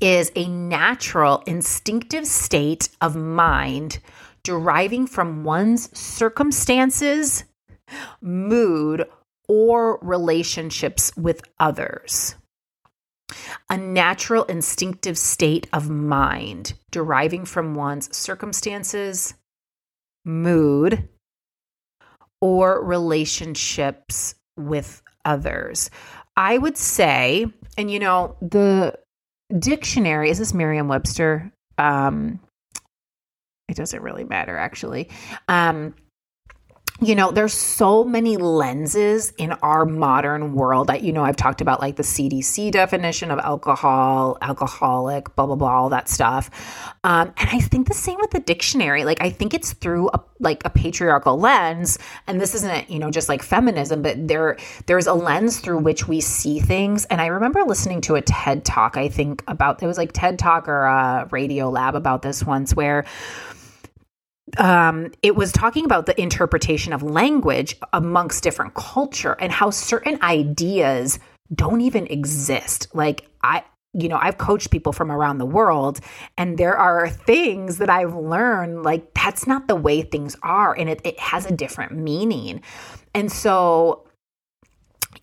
is 0.00 0.32
a 0.34 0.48
natural, 0.48 1.42
instinctive 1.46 2.26
state 2.26 2.88
of 3.00 3.16
mind 3.16 4.00
deriving 4.42 5.06
from 5.06 5.44
one's 5.44 5.96
circumstances, 5.96 7.44
mood, 8.20 9.06
or 9.48 9.98
relationships 10.02 11.12
with 11.16 11.42
others. 11.58 12.34
A 13.70 13.76
natural, 13.76 14.44
instinctive 14.44 15.16
state 15.16 15.66
of 15.72 15.88
mind 15.88 16.74
deriving 16.90 17.44
from 17.44 17.74
one's 17.74 18.14
circumstances, 18.14 19.34
mood, 20.24 21.08
or 22.44 22.84
relationships 22.84 24.34
with 24.58 25.02
others. 25.24 25.88
I 26.36 26.58
would 26.58 26.76
say, 26.76 27.46
and 27.78 27.90
you 27.90 27.98
know, 27.98 28.36
the 28.42 28.98
dictionary 29.58 30.28
is 30.28 30.40
this 30.40 30.52
Merriam 30.52 30.86
Webster? 30.86 31.50
Um, 31.78 32.38
it 33.70 33.78
doesn't 33.78 34.02
really 34.02 34.24
matter 34.24 34.58
actually. 34.58 35.08
Um, 35.48 35.94
you 37.00 37.16
know, 37.16 37.32
there's 37.32 37.52
so 37.52 38.04
many 38.04 38.36
lenses 38.36 39.32
in 39.36 39.50
our 39.62 39.84
modern 39.84 40.54
world 40.54 40.86
that, 40.86 41.02
you 41.02 41.12
know, 41.12 41.24
I've 41.24 41.36
talked 41.36 41.60
about 41.60 41.80
like 41.80 41.96
the 41.96 42.04
CDC 42.04 42.70
definition 42.70 43.32
of 43.32 43.40
alcohol, 43.40 44.38
alcoholic, 44.40 45.34
blah, 45.34 45.46
blah, 45.46 45.56
blah, 45.56 45.74
all 45.74 45.88
that 45.88 46.08
stuff. 46.08 46.94
Um, 47.02 47.32
and 47.36 47.50
I 47.50 47.58
think 47.58 47.88
the 47.88 47.94
same 47.94 48.18
with 48.20 48.30
the 48.30 48.38
dictionary. 48.38 49.04
Like, 49.04 49.20
I 49.20 49.30
think 49.30 49.54
it's 49.54 49.72
through 49.72 50.08
a, 50.14 50.22
like 50.38 50.64
a 50.64 50.70
patriarchal 50.70 51.36
lens. 51.36 51.98
And 52.28 52.40
this 52.40 52.54
isn't, 52.54 52.88
you 52.88 53.00
know, 53.00 53.10
just 53.10 53.28
like 53.28 53.42
feminism, 53.42 54.02
but 54.02 54.28
there, 54.28 54.56
there's 54.86 55.08
a 55.08 55.14
lens 55.14 55.58
through 55.58 55.80
which 55.80 56.06
we 56.06 56.20
see 56.20 56.60
things. 56.60 57.06
And 57.06 57.20
I 57.20 57.26
remember 57.26 57.64
listening 57.64 58.02
to 58.02 58.14
a 58.14 58.22
TED 58.22 58.64
talk, 58.64 58.96
I 58.96 59.08
think 59.08 59.42
about, 59.48 59.82
it 59.82 59.86
was 59.86 59.98
like 59.98 60.12
TED 60.12 60.38
talk 60.38 60.68
or 60.68 60.84
a 60.84 61.28
radio 61.32 61.70
lab 61.70 61.96
about 61.96 62.22
this 62.22 62.44
once 62.44 62.72
where, 62.72 63.04
um, 64.58 65.12
it 65.22 65.36
was 65.36 65.52
talking 65.52 65.84
about 65.84 66.06
the 66.06 66.20
interpretation 66.20 66.92
of 66.92 67.02
language 67.02 67.76
amongst 67.92 68.42
different 68.42 68.74
culture 68.74 69.36
and 69.40 69.52
how 69.52 69.70
certain 69.70 70.20
ideas 70.22 71.18
don't 71.54 71.80
even 71.80 72.06
exist. 72.06 72.88
Like 72.94 73.28
I, 73.42 73.64
you 73.92 74.08
know, 74.08 74.18
I've 74.20 74.38
coached 74.38 74.70
people 74.70 74.92
from 74.92 75.10
around 75.10 75.38
the 75.38 75.46
world, 75.46 76.00
and 76.36 76.58
there 76.58 76.76
are 76.76 77.08
things 77.08 77.78
that 77.78 77.90
I've 77.90 78.14
learned 78.14 78.82
like 78.82 79.12
that's 79.14 79.46
not 79.46 79.68
the 79.68 79.76
way 79.76 80.02
things 80.02 80.36
are, 80.42 80.74
and 80.76 80.88
it, 80.90 81.00
it 81.04 81.18
has 81.18 81.46
a 81.46 81.52
different 81.52 81.92
meaning. 81.92 82.62
And 83.14 83.30
so 83.30 84.03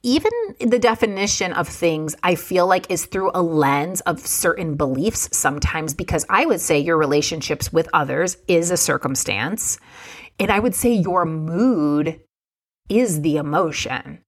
even 0.03 0.31
the 0.59 0.79
definition 0.79 1.53
of 1.53 1.67
things, 1.67 2.15
I 2.23 2.35
feel 2.35 2.67
like 2.67 2.89
is 2.89 3.05
through 3.05 3.31
a 3.33 3.41
lens 3.41 4.01
of 4.01 4.19
certain 4.19 4.75
beliefs 4.75 5.29
sometimes, 5.35 5.93
because 5.93 6.25
I 6.29 6.45
would 6.45 6.61
say 6.61 6.79
your 6.79 6.97
relationships 6.97 7.71
with 7.71 7.89
others 7.93 8.37
is 8.47 8.71
a 8.71 8.77
circumstance. 8.77 9.79
And 10.39 10.51
I 10.51 10.59
would 10.59 10.75
say 10.75 10.93
your 10.93 11.25
mood 11.25 12.19
is 12.89 13.21
the 13.21 13.37
emotion. 13.37 14.19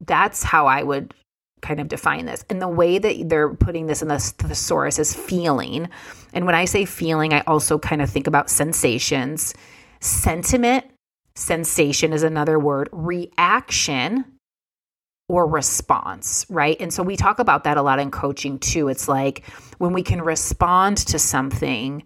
That's 0.00 0.42
how 0.42 0.66
I 0.66 0.82
would 0.82 1.14
kind 1.60 1.80
of 1.80 1.88
define 1.88 2.24
this. 2.24 2.44
And 2.48 2.60
the 2.62 2.68
way 2.68 2.98
that 2.98 3.28
they're 3.28 3.54
putting 3.54 3.86
this 3.86 4.00
in 4.00 4.08
the 4.08 4.18
thesaurus 4.18 4.98
is 4.98 5.14
feeling. 5.14 5.88
And 6.32 6.46
when 6.46 6.54
I 6.54 6.64
say 6.64 6.86
feeling, 6.86 7.34
I 7.34 7.40
also 7.42 7.78
kind 7.78 8.00
of 8.00 8.08
think 8.08 8.26
about 8.26 8.48
sensations. 8.48 9.54
Sentiment, 10.00 10.86
sensation 11.34 12.14
is 12.14 12.22
another 12.22 12.58
word. 12.58 12.88
Reaction, 12.92 14.24
or 15.30 15.46
response, 15.46 16.44
right? 16.50 16.76
And 16.80 16.92
so 16.92 17.04
we 17.04 17.16
talk 17.16 17.38
about 17.38 17.62
that 17.62 17.76
a 17.76 17.82
lot 17.82 18.00
in 18.00 18.10
coaching 18.10 18.58
too. 18.58 18.88
It's 18.88 19.06
like 19.06 19.46
when 19.78 19.92
we 19.92 20.02
can 20.02 20.20
respond 20.20 20.96
to 20.96 21.20
something, 21.20 22.02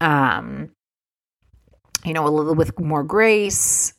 um, 0.00 0.70
you 2.04 2.12
know, 2.12 2.24
a 2.24 2.30
little 2.30 2.54
with 2.54 2.78
more 2.78 3.02
grace 3.02 3.94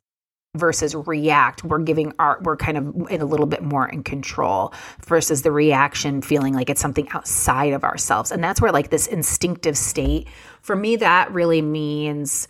versus 0.56 0.96
react, 0.96 1.66
we're 1.66 1.80
giving 1.80 2.14
our, 2.20 2.40
we're 2.42 2.56
kind 2.56 2.78
of 2.78 3.12
in 3.12 3.20
a 3.20 3.26
little 3.26 3.48
bit 3.48 3.62
more 3.62 3.86
in 3.86 4.02
control 4.02 4.74
versus 5.06 5.42
the 5.42 5.52
reaction 5.52 6.22
feeling 6.22 6.54
like 6.54 6.70
it's 6.70 6.82
something 6.82 7.10
outside 7.10 7.74
of 7.74 7.84
ourselves. 7.84 8.32
And 8.32 8.42
that's 8.42 8.62
where 8.62 8.72
like 8.72 8.92
this 8.92 9.08
instinctive 9.08 9.78
state, 9.78 10.30
for 10.62 10.78
me, 10.78 10.96
that 10.96 11.30
really 11.34 11.62
means 11.62 12.48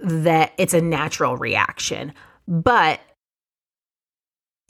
that 0.00 0.54
it's 0.56 0.72
a 0.72 0.80
natural 0.80 1.36
reaction. 1.36 2.14
But 2.48 2.98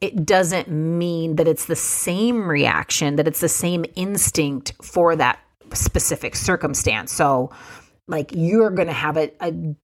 it 0.01 0.27
doesn't 0.27 0.69
mean 0.69 1.37
that 1.37 1.49
it's 1.49 1.67
the 1.67 1.77
same 1.77 2.47
reaction, 2.47 3.17
that 3.17 3.27
it's 3.27 3.41
the 3.41 3.49
same 3.49 3.85
instinct 3.95 4.75
for 4.83 5.17
that 5.17 5.39
specific 5.73 6.37
circumstance. 6.37 7.13
So, 7.13 7.51
like, 8.09 8.31
you're 8.33 8.71
going 8.71 8.89
to 8.89 8.95
have 8.95 9.17
a, 9.17 9.33
a, 9.41 9.75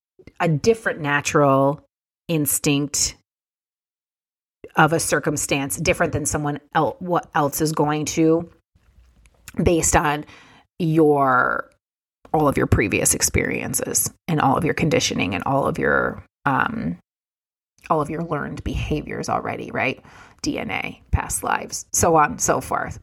a 0.40 0.49
different 0.49 1.00
natural 1.00 1.85
instinct 2.28 3.16
of 4.76 4.92
a 4.92 5.00
circumstance, 5.00 5.76
different 5.76 6.12
than 6.12 6.26
someone 6.26 6.61
else, 6.75 6.97
what 7.00 7.28
else 7.35 7.61
is 7.61 7.73
going 7.73 8.04
to, 8.07 8.50
based 9.62 9.97
on 9.97 10.25
your 10.78 11.69
all 12.33 12.49
of 12.49 12.57
your 12.57 12.66
previous 12.66 13.12
experiences 13.12 14.11
and 14.26 14.40
all 14.40 14.57
of 14.57 14.64
your 14.64 14.73
conditioning 14.73 15.35
and 15.35 15.45
all 15.45 15.66
of 15.66 15.78
your 15.78 16.25
um, 16.47 16.97
all 17.91 18.01
of 18.01 18.11
your 18.11 18.23
learned 18.23 18.62
behaviors 18.65 19.29
already, 19.29 19.71
right? 19.71 20.03
DNA, 20.43 21.01
past 21.11 21.43
lives, 21.43 21.87
so 21.93 22.17
on, 22.17 22.39
so 22.39 22.61
forth. 22.61 22.99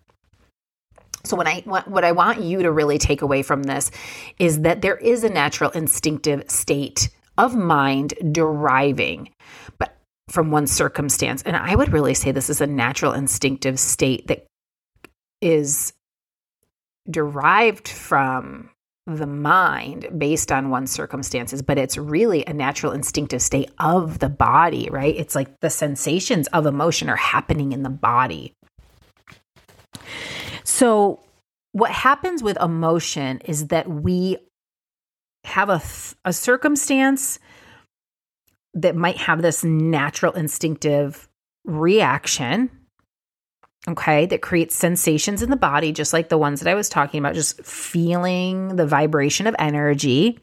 So 1.24 1.36
when 1.36 1.48
I 1.48 1.62
what, 1.66 2.04
I 2.04 2.12
want 2.14 2.42
you 2.42 2.64
to 2.64 2.72
really 2.72 2.98
take 2.98 3.22
away 3.22 3.44
from 3.44 3.64
this 3.64 3.92
is 4.38 4.62
that 4.62 4.82
there 4.82 4.96
is 4.96 5.24
a 5.24 5.30
natural 5.30 5.70
instinctive 5.72 6.50
state 6.50 7.10
of 7.38 7.56
mind 7.56 8.14
deriving 8.32 9.30
but 9.78 9.98
from 10.30 10.52
one 10.52 10.68
circumstance 10.68 11.42
and 11.44 11.56
I 11.56 11.76
would 11.76 11.94
really 11.94 12.14
say 12.14 12.32
this 12.32 12.50
is 12.50 12.62
a 12.62 12.68
natural 12.68 13.14
instinctive 13.14 13.80
state 13.80 14.28
that 14.28 14.46
is 15.42 15.94
derived 17.10 17.88
from 17.88 18.70
the 19.18 19.28
mind 19.28 20.08
based 20.18 20.52
on 20.52 20.70
one's 20.70 20.92
circumstances, 20.92 21.62
but 21.62 21.78
it's 21.78 21.98
really 21.98 22.46
a 22.46 22.54
natural 22.54 22.92
instinctive 22.92 23.42
state 23.42 23.72
of 23.80 24.20
the 24.20 24.30
body, 24.30 24.90
right? 24.92 25.16
It's 25.16 25.36
like 25.36 25.60
the 25.60 25.70
sensations 25.70 26.48
of 26.48 26.66
emotion 26.66 27.10
are 27.10 27.16
happening 27.16 27.72
in 27.72 27.84
the 27.84 27.90
body. 27.90 28.54
So, 30.64 31.20
what 31.72 31.92
happens 31.92 32.42
with 32.42 32.58
emotion 32.62 33.40
is 33.46 33.68
that 33.68 33.88
we 33.88 34.38
have 35.44 35.70
a, 35.70 35.82
a 36.26 36.34
circumstance 36.34 37.40
that 38.74 38.96
might 38.96 39.18
have 39.18 39.42
this 39.42 39.64
natural 39.64 40.34
instinctive 40.34 41.28
reaction 41.66 42.70
okay, 43.88 44.26
that 44.26 44.42
creates 44.42 44.76
sensations 44.76 45.42
in 45.42 45.50
the 45.50 45.56
body, 45.56 45.92
just 45.92 46.14
like 46.14 46.30
the 46.30 46.38
ones 46.38 46.60
that 46.60 46.70
I 46.70 46.76
was 46.76 46.90
talking 46.90 47.20
about, 47.20 47.34
just 47.34 47.62
feeling 47.64 48.76
the 48.76 48.86
vibration 48.86 49.48
of 49.48 49.56
energy. 49.58 50.40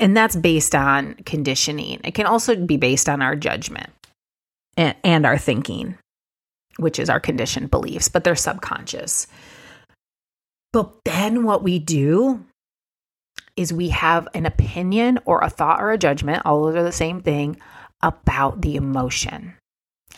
And 0.00 0.16
that's 0.16 0.36
based 0.36 0.74
on 0.74 1.14
conditioning. 1.26 2.00
It 2.04 2.14
can 2.14 2.26
also 2.26 2.56
be 2.56 2.76
based 2.76 3.08
on 3.08 3.22
our 3.22 3.36
judgment 3.36 3.90
and, 4.76 4.94
and 5.04 5.26
our 5.26 5.38
thinking, 5.38 5.96
which 6.78 6.98
is 6.98 7.10
our 7.10 7.20
conditioned 7.20 7.70
beliefs, 7.70 8.08
but 8.08 8.24
they're 8.24 8.34
subconscious. 8.34 9.26
But 10.72 10.92
then 11.04 11.44
what 11.44 11.62
we 11.62 11.78
do 11.78 12.44
is 13.56 13.72
we 13.72 13.90
have 13.90 14.26
an 14.34 14.46
opinion 14.46 15.20
or 15.24 15.40
a 15.40 15.50
thought 15.50 15.80
or 15.80 15.92
a 15.92 15.98
judgment, 15.98 16.42
all 16.44 16.64
those 16.64 16.74
are 16.74 16.82
the 16.82 16.90
same 16.90 17.20
thing, 17.20 17.60
about 18.02 18.62
the 18.62 18.74
emotion 18.74 19.53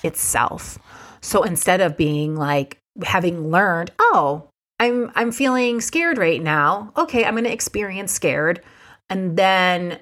itself. 0.03 0.79
So 1.21 1.43
instead 1.43 1.81
of 1.81 1.97
being 1.97 2.37
like 2.37 2.79
having 3.03 3.51
learned, 3.51 3.91
oh, 3.99 4.49
I'm 4.79 5.11
I'm 5.15 5.33
feeling 5.33 5.81
scared 5.81 6.19
right 6.19 6.43
now. 6.43 6.93
Okay, 6.97 7.25
I'm 7.25 7.35
going 7.35 7.45
to 7.45 7.53
experience 7.53 8.13
scared 8.13 8.63
and 9.09 9.37
then 9.37 9.99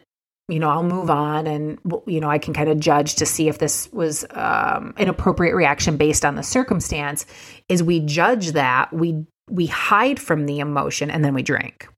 you 0.49 0.59
know, 0.59 0.69
I'll 0.69 0.83
move 0.83 1.09
on 1.09 1.47
and 1.47 1.79
you 2.07 2.21
know, 2.21 2.29
I 2.29 2.39
can 2.39 2.53
kind 2.53 2.69
of 2.69 2.79
judge 2.79 3.15
to 3.17 3.27
see 3.27 3.49
if 3.49 3.59
this 3.59 3.91
was 3.93 4.27
um, 4.31 4.93
an 4.99 5.09
appropriate 5.09 5.55
reaction 5.55 5.97
based 5.97 6.25
on 6.25 6.35
the 6.35 6.43
circumstance 6.43 7.25
is 7.71 7.83
we 7.83 8.01
judge 8.01 8.53
that, 8.53 8.93
we 8.93 9.25
we 9.49 9.67
hide 9.67 10.19
from 10.19 10.47
the 10.47 10.59
emotion 10.59 11.11
and 11.11 11.25
then 11.25 11.35
we 11.35 11.43
drink 11.43 11.89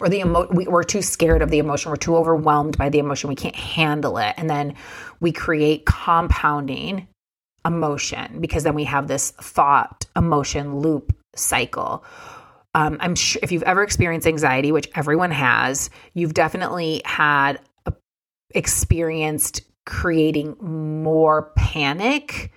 or 0.00 0.08
the 0.08 0.20
emo- 0.20 0.48
we, 0.50 0.66
we're 0.66 0.82
too 0.82 1.02
scared 1.02 1.42
of 1.42 1.50
the 1.50 1.58
emotion. 1.58 1.90
We're 1.90 1.96
too 1.96 2.16
overwhelmed 2.16 2.76
by 2.76 2.88
the 2.88 2.98
emotion. 2.98 3.28
We 3.28 3.36
can't 3.36 3.56
handle 3.56 4.18
it. 4.18 4.34
And 4.36 4.48
then 4.48 4.74
we 5.20 5.32
create 5.32 5.86
compounding 5.86 7.08
emotion 7.66 8.40
because 8.40 8.62
then 8.62 8.74
we 8.74 8.84
have 8.84 9.08
this 9.08 9.32
thought 9.32 10.06
emotion 10.14 10.78
loop 10.78 11.14
cycle. 11.34 12.04
Um, 12.74 12.98
i'm 13.00 13.14
sure 13.14 13.40
if 13.42 13.52
you've 13.52 13.62
ever 13.62 13.82
experienced 13.82 14.28
anxiety 14.28 14.70
which 14.70 14.86
everyone 14.94 15.30
has 15.30 15.88
you've 16.12 16.34
definitely 16.34 17.00
had 17.06 17.58
a, 17.86 17.92
experienced 18.50 19.62
creating 19.86 20.56
more 20.60 21.52
panic 21.56 22.52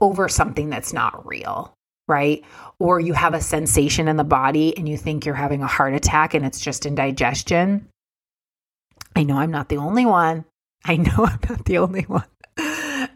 over 0.00 0.28
something 0.28 0.70
that's 0.70 0.92
not 0.92 1.26
real 1.26 1.74
right? 2.08 2.42
Or 2.78 2.98
you 2.98 3.12
have 3.12 3.34
a 3.34 3.40
sensation 3.40 4.08
in 4.08 4.16
the 4.16 4.24
body 4.24 4.76
and 4.76 4.88
you 4.88 4.96
think 4.96 5.24
you're 5.24 5.34
having 5.34 5.62
a 5.62 5.66
heart 5.66 5.94
attack 5.94 6.34
and 6.34 6.44
it's 6.44 6.60
just 6.60 6.86
indigestion. 6.86 7.88
I 9.14 9.22
know 9.24 9.36
I'm 9.38 9.50
not 9.50 9.68
the 9.68 9.76
only 9.76 10.06
one. 10.06 10.44
I 10.84 10.96
know 10.96 11.12
I'm 11.18 11.40
not 11.48 11.64
the 11.64 11.78
only 11.78 12.02
one. 12.02 12.24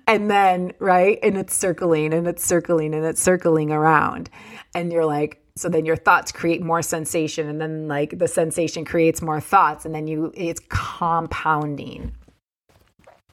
And 0.06 0.30
then, 0.30 0.72
right? 0.78 1.18
And 1.22 1.38
it's 1.38 1.54
circling 1.54 2.12
and 2.12 2.26
it's 2.26 2.44
circling 2.44 2.94
and 2.94 3.04
it's 3.04 3.22
circling 3.22 3.70
around. 3.70 4.30
And 4.74 4.92
you're 4.92 5.06
like, 5.06 5.42
so 5.56 5.68
then 5.68 5.86
your 5.86 5.96
thoughts 5.96 6.32
create 6.32 6.62
more 6.62 6.82
sensation 6.82 7.48
and 7.48 7.60
then 7.60 7.88
like 7.88 8.18
the 8.18 8.28
sensation 8.28 8.84
creates 8.84 9.20
more 9.20 9.40
thoughts 9.40 9.84
and 9.84 9.94
then 9.94 10.06
you 10.06 10.32
it's 10.34 10.60
compounding 10.68 12.12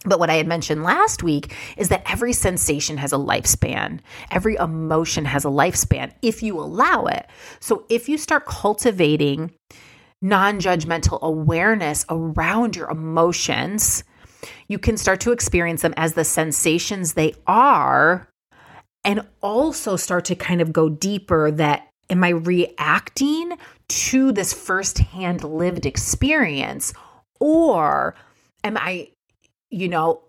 but 0.06 0.20
what 0.20 0.30
I 0.30 0.36
had 0.36 0.48
mentioned 0.48 0.84
last 0.84 1.24
week 1.24 1.54
is 1.76 1.90
that 1.90 2.10
every 2.10 2.32
sensation 2.32 2.98
has 2.98 3.12
a 3.12 3.18
lifespan. 3.18 4.00
Every 4.32 4.56
emotion 4.56 5.26
has 5.26 5.44
a 5.44 5.50
lifespan 5.50 6.14
if 6.22 6.42
you 6.42 6.58
allow 6.58 7.06
it. 7.06 7.28
So 7.60 7.86
if 7.90 8.08
you 8.08 8.18
start 8.18 8.46
cultivating 8.46 9.52
non 10.22 10.60
judgmental 10.60 11.22
awareness 11.22 12.06
around 12.10 12.76
your 12.76 12.90
emotions, 12.90 14.04
you 14.68 14.80
can 14.80 14.96
start 14.96 15.20
to 15.22 15.32
experience 15.32 15.82
them 15.82 15.94
as 15.98 16.14
the 16.14 16.24
sensations 16.24 17.14
they 17.14 17.34
are 17.46 18.30
and 19.04 19.22
also 19.42 19.96
start 19.96 20.26
to 20.26 20.36
kind 20.36 20.62
of 20.62 20.72
go 20.72 20.90
deeper 20.90 21.52
that 21.52 21.88
am 22.10 22.24
I 22.24 22.30
reacting 22.30 23.58
to 23.88 24.32
this 24.32 24.54
firsthand 24.54 25.44
lived 25.44 25.86
experience 25.86 26.94
or 27.40 28.16
am 28.64 28.78
I 28.78 29.10
you 29.70 29.88
know, 29.88 30.22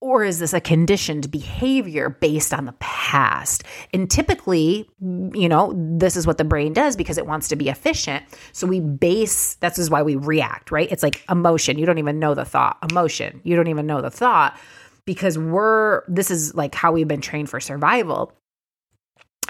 or 0.00 0.22
is 0.22 0.38
this 0.38 0.52
a 0.52 0.60
conditioned 0.60 1.30
behavior 1.30 2.10
based 2.10 2.52
on 2.52 2.66
the 2.66 2.74
past? 2.78 3.64
And 3.92 4.10
typically, 4.10 4.88
you 5.00 5.48
know, 5.48 5.72
this 5.74 6.16
is 6.16 6.26
what 6.26 6.36
the 6.36 6.44
brain 6.44 6.74
does 6.74 6.94
because 6.94 7.16
it 7.16 7.26
wants 7.26 7.48
to 7.48 7.56
be 7.56 7.70
efficient. 7.70 8.22
So 8.52 8.66
we 8.66 8.80
base, 8.80 9.54
that's 9.56 9.78
is 9.78 9.88
why 9.88 10.02
we 10.02 10.16
react, 10.16 10.70
right? 10.70 10.92
It's 10.92 11.02
like 11.02 11.24
emotion. 11.30 11.78
You 11.78 11.86
don't 11.86 11.98
even 11.98 12.18
know 12.18 12.34
the 12.34 12.44
thought. 12.44 12.76
Emotion. 12.90 13.40
You 13.44 13.56
don't 13.56 13.68
even 13.68 13.86
know 13.86 14.02
the 14.02 14.10
thought 14.10 14.58
because 15.06 15.38
we're, 15.38 16.02
this 16.06 16.30
is 16.30 16.54
like 16.54 16.74
how 16.74 16.92
we've 16.92 17.08
been 17.08 17.22
trained 17.22 17.48
for 17.48 17.58
survival. 17.58 18.32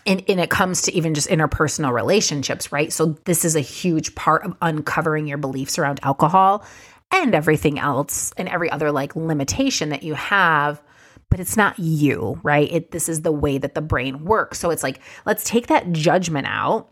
And, 0.06 0.22
and 0.28 0.38
it 0.38 0.50
comes 0.50 0.82
to 0.82 0.92
even 0.92 1.14
just 1.14 1.28
interpersonal 1.28 1.92
relationships, 1.92 2.70
right? 2.70 2.92
So, 2.92 3.16
this 3.24 3.42
is 3.42 3.56
a 3.56 3.60
huge 3.60 4.14
part 4.14 4.44
of 4.44 4.54
uncovering 4.60 5.26
your 5.26 5.38
beliefs 5.38 5.78
around 5.78 5.98
alcohol 6.02 6.62
and 7.10 7.34
everything 7.34 7.78
else 7.78 8.32
and 8.36 8.48
every 8.48 8.70
other 8.70 8.90
like 8.92 9.14
limitation 9.16 9.90
that 9.90 10.02
you 10.02 10.14
have 10.14 10.82
but 11.30 11.40
it's 11.40 11.56
not 11.56 11.76
you 11.80 12.38
right? 12.44 12.70
It 12.70 12.90
this 12.92 13.08
is 13.08 13.22
the 13.22 13.32
way 13.32 13.58
that 13.58 13.74
the 13.74 13.80
brain 13.80 14.24
works. 14.24 14.60
So 14.60 14.70
it's 14.70 14.84
like 14.84 15.00
let's 15.26 15.42
take 15.42 15.66
that 15.66 15.90
judgment 15.90 16.46
out 16.48 16.90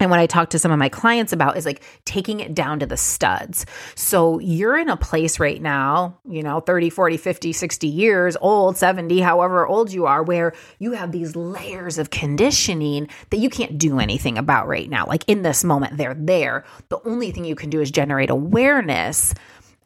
and 0.00 0.10
what 0.10 0.18
I 0.18 0.26
talk 0.26 0.50
to 0.50 0.58
some 0.58 0.72
of 0.72 0.78
my 0.78 0.88
clients 0.88 1.32
about 1.32 1.56
is 1.56 1.66
like 1.66 1.82
taking 2.04 2.40
it 2.40 2.54
down 2.54 2.80
to 2.80 2.86
the 2.86 2.96
studs. 2.96 3.66
So 3.94 4.38
you're 4.40 4.78
in 4.78 4.88
a 4.88 4.96
place 4.96 5.38
right 5.38 5.60
now, 5.60 6.18
you 6.28 6.42
know, 6.42 6.60
30, 6.60 6.90
40, 6.90 7.18
50, 7.18 7.52
60 7.52 7.86
years 7.86 8.36
old, 8.40 8.76
70, 8.76 9.20
however 9.20 9.66
old 9.66 9.92
you 9.92 10.06
are, 10.06 10.22
where 10.22 10.54
you 10.78 10.92
have 10.92 11.12
these 11.12 11.36
layers 11.36 11.98
of 11.98 12.10
conditioning 12.10 13.08
that 13.28 13.36
you 13.36 13.50
can't 13.50 13.78
do 13.78 14.00
anything 14.00 14.38
about 14.38 14.66
right 14.66 14.88
now. 14.88 15.06
Like 15.06 15.24
in 15.28 15.42
this 15.42 15.62
moment, 15.62 15.98
they're 15.98 16.14
there. 16.14 16.64
The 16.88 17.00
only 17.04 17.30
thing 17.30 17.44
you 17.44 17.54
can 17.54 17.70
do 17.70 17.80
is 17.80 17.90
generate 17.90 18.30
awareness 18.30 19.34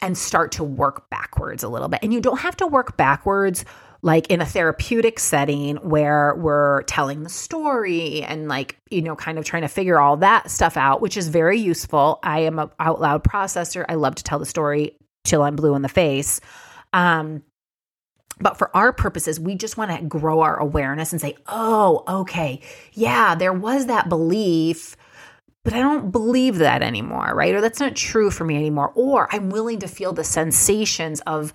and 0.00 0.16
start 0.18 0.52
to 0.52 0.64
work 0.64 1.08
backwards 1.10 1.62
a 1.62 1.68
little 1.68 1.88
bit. 1.88 2.00
And 2.02 2.12
you 2.12 2.20
don't 2.20 2.40
have 2.40 2.56
to 2.58 2.66
work 2.66 2.96
backwards 2.96 3.64
like 4.02 4.26
in 4.26 4.42
a 4.42 4.46
therapeutic 4.46 5.18
setting 5.18 5.76
where 5.76 6.34
we're 6.34 6.82
telling 6.82 7.22
the 7.22 7.30
story 7.30 8.22
and 8.22 8.48
like 8.48 8.78
you 8.90 9.00
know 9.00 9.16
kind 9.16 9.38
of 9.38 9.46
trying 9.46 9.62
to 9.62 9.68
figure 9.68 9.98
all 9.98 10.18
that 10.18 10.50
stuff 10.50 10.76
out 10.76 11.00
which 11.00 11.16
is 11.16 11.28
very 11.28 11.58
useful. 11.58 12.18
I 12.22 12.40
am 12.40 12.58
a 12.58 12.70
out 12.78 13.00
loud 13.00 13.24
processor. 13.24 13.84
I 13.88 13.94
love 13.94 14.14
to 14.16 14.22
tell 14.22 14.38
the 14.38 14.46
story 14.46 14.98
till 15.24 15.42
i'm 15.42 15.56
blue 15.56 15.74
in 15.74 15.80
the 15.80 15.88
face. 15.88 16.40
Um 16.92 17.42
but 18.40 18.58
for 18.58 18.76
our 18.76 18.92
purposes, 18.92 19.38
we 19.38 19.54
just 19.54 19.76
want 19.76 19.90
to 19.92 20.04
grow 20.04 20.40
our 20.40 20.58
awareness 20.58 21.12
and 21.12 21.20
say, 21.20 21.36
oh, 21.46 22.02
okay, 22.08 22.60
yeah, 22.92 23.34
there 23.36 23.52
was 23.52 23.86
that 23.86 24.08
belief, 24.08 24.96
but 25.64 25.72
I 25.72 25.78
don't 25.78 26.12
believe 26.12 26.58
that 26.58 26.82
anymore, 26.82 27.32
right? 27.34 27.54
Or 27.54 27.60
that's 27.60 27.80
not 27.80 27.96
true 27.96 28.30
for 28.30 28.44
me 28.44 28.56
anymore. 28.56 28.92
Or 28.94 29.28
I'm 29.34 29.50
willing 29.50 29.80
to 29.80 29.88
feel 29.88 30.12
the 30.12 30.24
sensations 30.24 31.20
of 31.26 31.52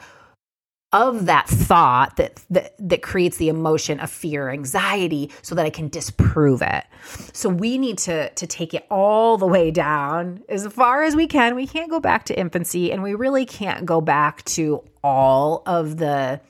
of 0.91 1.27
that 1.27 1.47
thought 1.47 2.15
that, 2.15 2.41
that 2.49 2.73
that 2.79 3.03
creates 3.03 3.37
the 3.37 3.47
emotion 3.47 3.99
of 3.99 4.09
fear 4.09 4.49
anxiety 4.49 5.29
so 5.43 5.53
that 5.53 5.63
i 5.63 5.69
can 5.69 5.87
disprove 5.87 6.63
it 6.63 6.83
so 7.31 7.47
we 7.47 7.77
need 7.77 7.95
to 7.95 8.27
to 8.31 8.47
take 8.47 8.73
it 8.73 8.87
all 8.89 9.37
the 9.37 9.45
way 9.45 9.69
down 9.69 10.41
as 10.49 10.65
far 10.65 11.03
as 11.03 11.15
we 11.15 11.27
can 11.27 11.53
we 11.53 11.67
can't 11.67 11.91
go 11.91 11.99
back 11.99 12.25
to 12.25 12.39
infancy 12.39 12.91
and 12.91 13.03
we 13.03 13.13
really 13.13 13.45
can't 13.45 13.85
go 13.85 14.01
back 14.01 14.43
to 14.45 14.83
all 15.03 15.61
of 15.67 15.97
the 15.97 16.41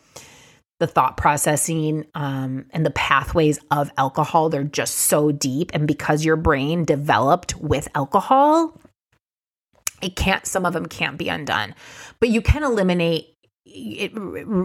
the 0.79 0.87
thought 0.87 1.17
processing 1.17 2.05
um, 2.15 2.65
and 2.71 2.85
the 2.85 2.91
pathways 2.91 3.59
of 3.71 3.91
alcohol 3.97 4.49
they're 4.49 4.63
just 4.63 4.95
so 4.95 5.31
deep 5.31 5.71
and 5.73 5.87
because 5.87 6.25
your 6.25 6.35
brain 6.35 6.85
developed 6.85 7.55
with 7.57 7.87
alcohol 7.95 8.79
it 10.01 10.15
can't 10.15 10.45
some 10.45 10.65
of 10.65 10.73
them 10.73 10.85
can't 10.85 11.17
be 11.17 11.29
undone 11.29 11.75
but 12.19 12.29
you 12.29 12.41
can 12.41 12.63
eliminate 12.63 13.35
it, 13.71 14.13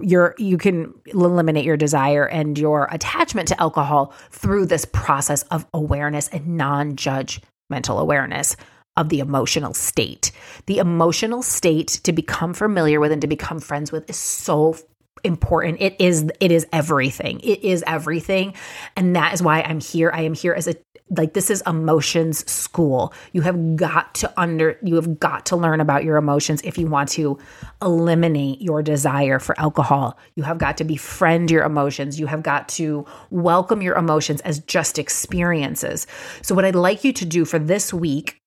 your 0.02 0.34
you 0.38 0.56
can 0.56 0.94
eliminate 1.06 1.64
your 1.64 1.76
desire 1.76 2.26
and 2.26 2.58
your 2.58 2.88
attachment 2.90 3.48
to 3.48 3.60
alcohol 3.60 4.14
through 4.30 4.66
this 4.66 4.84
process 4.84 5.42
of 5.44 5.66
awareness 5.74 6.28
and 6.28 6.46
non-judgmental 6.46 8.00
awareness 8.00 8.56
of 8.96 9.08
the 9.08 9.20
emotional 9.20 9.74
state. 9.74 10.30
The 10.66 10.78
emotional 10.78 11.42
state 11.42 12.00
to 12.04 12.12
become 12.12 12.54
familiar 12.54 13.00
with 13.00 13.12
and 13.12 13.20
to 13.22 13.26
become 13.26 13.58
friends 13.58 13.90
with 13.90 14.08
is 14.08 14.16
so 14.16 14.76
important. 15.24 15.80
It 15.80 15.96
is 15.98 16.30
it 16.40 16.52
is 16.52 16.66
everything. 16.72 17.40
It 17.40 17.62
is 17.64 17.82
everything. 17.86 18.54
And 18.96 19.16
that 19.16 19.34
is 19.34 19.42
why 19.42 19.62
I'm 19.62 19.80
here. 19.80 20.10
I 20.12 20.22
am 20.22 20.34
here 20.34 20.52
as 20.52 20.68
a 20.68 20.74
like 21.10 21.34
this 21.34 21.50
is 21.50 21.62
emotions 21.66 22.50
school. 22.50 23.12
You 23.32 23.42
have 23.42 23.76
got 23.76 24.14
to 24.16 24.32
under 24.40 24.78
you 24.82 24.94
have 24.96 25.18
got 25.18 25.46
to 25.46 25.56
learn 25.56 25.80
about 25.80 26.04
your 26.04 26.16
emotions 26.16 26.62
if 26.62 26.78
you 26.78 26.86
want 26.86 27.08
to 27.10 27.38
eliminate 27.82 28.62
your 28.62 28.82
desire 28.82 29.38
for 29.38 29.58
alcohol. 29.60 30.18
You 30.36 30.44
have 30.44 30.58
got 30.58 30.76
to 30.78 30.84
befriend 30.84 31.50
your 31.50 31.64
emotions. 31.64 32.18
You 32.18 32.26
have 32.26 32.42
got 32.42 32.68
to 32.70 33.04
welcome 33.30 33.82
your 33.82 33.96
emotions 33.96 34.40
as 34.42 34.60
just 34.60 34.98
experiences. 34.98 36.06
So 36.42 36.54
what 36.54 36.64
I'd 36.64 36.74
like 36.74 37.04
you 37.04 37.12
to 37.14 37.24
do 37.24 37.44
for 37.44 37.58
this 37.58 37.92
week 37.92 38.40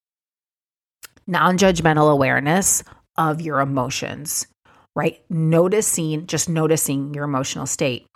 non-judgmental 1.27 2.09
awareness 2.11 2.83
of 3.17 3.41
your 3.41 3.59
emotions, 3.59 4.47
right? 4.97 5.23
Noticing, 5.29 6.25
just 6.25 6.49
noticing 6.49 7.13
your 7.13 7.23
emotional 7.23 7.67
state. 7.67 8.07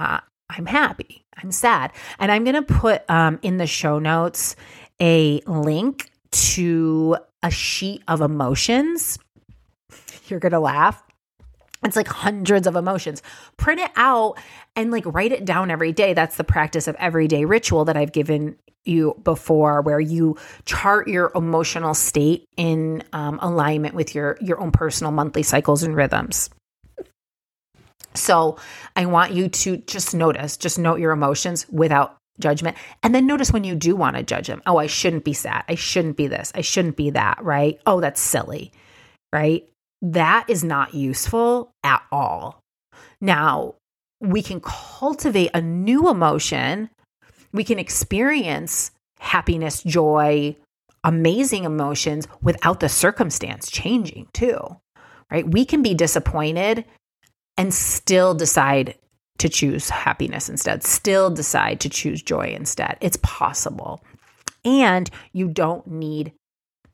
Uh, 0.00 0.18
I'm 0.50 0.66
happy. 0.66 1.24
I'm 1.40 1.52
sad. 1.52 1.92
And 2.18 2.32
I'm 2.32 2.42
going 2.42 2.56
to 2.56 2.62
put 2.62 3.08
um, 3.08 3.38
in 3.42 3.58
the 3.58 3.68
show 3.68 4.00
notes 4.00 4.56
a 5.00 5.40
link 5.46 6.10
to 6.32 7.18
a 7.44 7.52
sheet 7.52 8.02
of 8.08 8.20
emotions. 8.20 9.16
You're 10.26 10.40
going 10.40 10.52
to 10.52 10.58
laugh. 10.58 11.00
It's 11.84 11.96
like 11.96 12.08
hundreds 12.08 12.66
of 12.66 12.76
emotions. 12.76 13.22
Print 13.56 13.80
it 13.80 13.90
out 13.96 14.38
and 14.76 14.90
like 14.90 15.04
write 15.06 15.32
it 15.32 15.44
down 15.44 15.70
every 15.70 15.92
day. 15.92 16.14
That's 16.14 16.36
the 16.36 16.44
practice 16.44 16.86
of 16.86 16.96
everyday 16.96 17.44
ritual 17.44 17.84
that 17.86 17.96
I've 17.96 18.12
given 18.12 18.56
you 18.84 19.20
before, 19.22 19.82
where 19.82 20.00
you 20.00 20.36
chart 20.64 21.08
your 21.08 21.30
emotional 21.34 21.94
state 21.94 22.46
in 22.56 23.02
um, 23.12 23.38
alignment 23.42 23.94
with 23.94 24.14
your 24.14 24.36
your 24.40 24.60
own 24.60 24.72
personal 24.72 25.12
monthly 25.12 25.42
cycles 25.42 25.82
and 25.82 25.94
rhythms. 25.94 26.50
So 28.14 28.58
I 28.94 29.06
want 29.06 29.32
you 29.32 29.48
to 29.48 29.78
just 29.78 30.14
notice, 30.14 30.56
just 30.56 30.78
note 30.78 31.00
your 31.00 31.12
emotions 31.12 31.66
without 31.70 32.16
judgment. 32.40 32.76
And 33.02 33.14
then 33.14 33.26
notice 33.26 33.52
when 33.52 33.64
you 33.64 33.74
do 33.74 33.96
want 33.96 34.16
to 34.16 34.22
judge 34.22 34.48
them. 34.48 34.62
Oh, 34.66 34.76
I 34.76 34.86
shouldn't 34.86 35.24
be 35.24 35.32
sad. 35.32 35.64
I 35.68 35.76
shouldn't 35.76 36.16
be 36.16 36.26
this. 36.26 36.52
I 36.54 36.60
shouldn't 36.60 36.96
be 36.96 37.10
that, 37.10 37.42
right? 37.42 37.80
Oh, 37.86 38.00
that's 38.00 38.20
silly, 38.20 38.72
right? 39.32 39.66
That 40.02 40.44
is 40.48 40.64
not 40.64 40.94
useful 40.94 41.72
at 41.84 42.02
all. 42.10 42.60
Now, 43.20 43.76
we 44.20 44.42
can 44.42 44.60
cultivate 44.60 45.50
a 45.54 45.62
new 45.62 46.10
emotion. 46.10 46.90
We 47.52 47.64
can 47.64 47.78
experience 47.78 48.90
happiness, 49.20 49.82
joy, 49.82 50.56
amazing 51.04 51.64
emotions 51.64 52.26
without 52.42 52.80
the 52.80 52.88
circumstance 52.88 53.70
changing, 53.70 54.28
too, 54.32 54.58
right? 55.30 55.48
We 55.48 55.64
can 55.64 55.82
be 55.82 55.94
disappointed 55.94 56.84
and 57.56 57.72
still 57.72 58.34
decide 58.34 58.96
to 59.38 59.48
choose 59.48 59.90
happiness 59.90 60.48
instead, 60.48 60.84
still 60.84 61.30
decide 61.30 61.80
to 61.80 61.88
choose 61.88 62.22
joy 62.22 62.52
instead. 62.56 62.96
It's 63.00 63.18
possible. 63.22 64.02
And 64.64 65.10
you 65.32 65.48
don't 65.48 65.86
need 65.86 66.32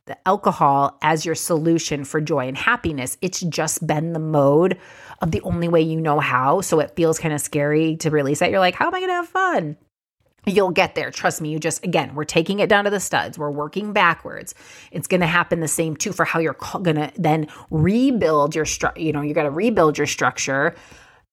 the 0.09 0.19
alcohol 0.27 0.99
as 1.03 1.25
your 1.25 1.35
solution 1.35 2.05
for 2.05 2.21
joy 2.21 2.49
and 2.49 2.57
happiness. 2.57 3.17
It's 3.23 3.41
just 3.41 3.87
been 3.87 4.13
the 4.13 4.19
mode 4.19 4.79
of 5.21 5.31
the 5.31 5.41
only 5.43 5.69
way 5.69 5.83
you 5.83 6.01
know 6.01 6.19
how. 6.19 6.61
So 6.61 6.81
it 6.81 6.97
feels 6.97 7.19
kind 7.19 7.35
of 7.35 7.41
scary 7.41 7.97
to 7.99 8.11
release 8.11 8.41
that. 8.41 8.51
You're 8.51 8.59
like, 8.61 8.75
how 8.75 8.89
am 8.89 8.95
I 8.95 8.99
going 8.99 9.11
to 9.11 9.15
have 9.15 9.29
fun? 9.29 9.77
You'll 10.47 10.71
get 10.71 10.95
there. 10.95 11.11
Trust 11.11 11.41
me. 11.41 11.51
You 11.51 11.59
just, 11.59 11.85
again, 11.85 12.15
we're 12.15 12.25
taking 12.25 12.61
it 12.61 12.69
down 12.69 12.85
to 12.85 12.91
the 12.91 13.01
studs. 13.01 13.39
We're 13.39 13.51
working 13.51 13.93
backwards. 13.93 14.55
It's 14.91 15.07
going 15.07 15.21
to 15.21 15.27
happen 15.27 15.61
the 15.61 15.69
same 15.69 15.95
too 15.97 16.13
for 16.13 16.25
how 16.25 16.39
you're 16.39 16.57
going 16.83 16.97
to 16.97 17.13
then 17.17 17.49
rebuild 17.71 18.55
your 18.55 18.65
structure. 18.65 19.01
You 19.01 19.13
know, 19.13 19.21
you 19.21 19.35
got 19.35 19.43
to 19.43 19.51
rebuild 19.51 19.99
your 19.99 20.07
structure. 20.07 20.75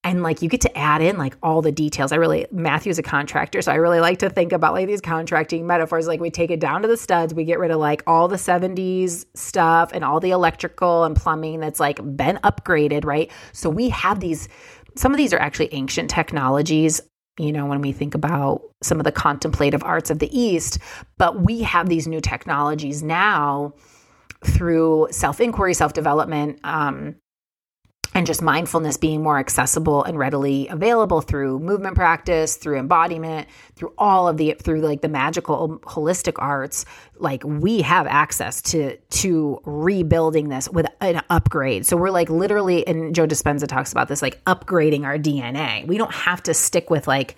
And 0.06 0.22
like 0.22 0.40
you 0.40 0.48
get 0.48 0.60
to 0.60 0.78
add 0.78 1.02
in 1.02 1.18
like 1.18 1.36
all 1.42 1.62
the 1.62 1.72
details. 1.72 2.12
I 2.12 2.16
really, 2.16 2.46
Matthew's 2.52 2.96
a 2.96 3.02
contractor. 3.02 3.60
So 3.60 3.72
I 3.72 3.74
really 3.74 3.98
like 3.98 4.20
to 4.20 4.30
think 4.30 4.52
about 4.52 4.72
like 4.72 4.86
these 4.86 5.00
contracting 5.00 5.66
metaphors. 5.66 6.06
Like 6.06 6.20
we 6.20 6.30
take 6.30 6.52
it 6.52 6.60
down 6.60 6.82
to 6.82 6.88
the 6.88 6.96
studs, 6.96 7.34
we 7.34 7.42
get 7.42 7.58
rid 7.58 7.72
of 7.72 7.80
like 7.80 8.04
all 8.06 8.28
the 8.28 8.36
70s 8.36 9.26
stuff 9.34 9.90
and 9.92 10.04
all 10.04 10.20
the 10.20 10.30
electrical 10.30 11.02
and 11.02 11.16
plumbing 11.16 11.58
that's 11.58 11.80
like 11.80 11.96
been 12.16 12.36
upgraded, 12.44 13.04
right? 13.04 13.32
So 13.52 13.68
we 13.68 13.88
have 13.88 14.20
these 14.20 14.48
some 14.94 15.12
of 15.12 15.18
these 15.18 15.32
are 15.32 15.40
actually 15.40 15.74
ancient 15.74 16.08
technologies 16.08 17.02
you 17.38 17.52
know, 17.52 17.66
when 17.66 17.82
we 17.82 17.92
think 17.92 18.14
about 18.14 18.62
some 18.82 18.98
of 18.98 19.04
the 19.04 19.12
contemplative 19.12 19.82
arts 19.82 20.08
of 20.08 20.20
the 20.20 20.38
East. 20.38 20.78
But 21.18 21.42
we 21.42 21.62
have 21.64 21.88
these 21.88 22.06
new 22.06 22.20
technologies 22.20 23.02
now 23.02 23.74
through 24.42 25.08
self 25.10 25.40
inquiry, 25.40 25.74
self 25.74 25.92
development, 25.92 26.60
um, 26.64 27.16
and 28.16 28.26
just 28.26 28.40
mindfulness 28.40 28.96
being 28.96 29.22
more 29.22 29.38
accessible 29.38 30.02
and 30.02 30.18
readily 30.18 30.66
available 30.68 31.20
through 31.20 31.58
movement 31.58 31.94
practice 31.94 32.56
through 32.56 32.78
embodiment 32.78 33.46
through 33.74 33.92
all 33.98 34.26
of 34.26 34.38
the 34.38 34.56
through 34.58 34.80
like 34.80 35.02
the 35.02 35.08
magical 35.08 35.78
holistic 35.80 36.32
arts 36.38 36.86
like 37.18 37.44
we 37.44 37.82
have 37.82 38.06
access 38.06 38.62
to 38.62 38.96
to 39.10 39.60
rebuilding 39.66 40.48
this 40.48 40.66
with 40.66 40.86
an 41.02 41.20
upgrade. 41.28 41.84
So 41.84 41.98
we're 41.98 42.10
like 42.10 42.30
literally 42.30 42.86
and 42.86 43.14
joe 43.14 43.26
dispenza 43.26 43.68
talks 43.68 43.92
about 43.92 44.08
this 44.08 44.22
like 44.22 44.42
upgrading 44.44 45.04
our 45.04 45.18
dna 45.18 45.86
we 45.86 45.98
don't 45.98 46.14
have 46.14 46.42
to 46.44 46.54
stick 46.54 46.88
with 46.88 47.06
like 47.06 47.36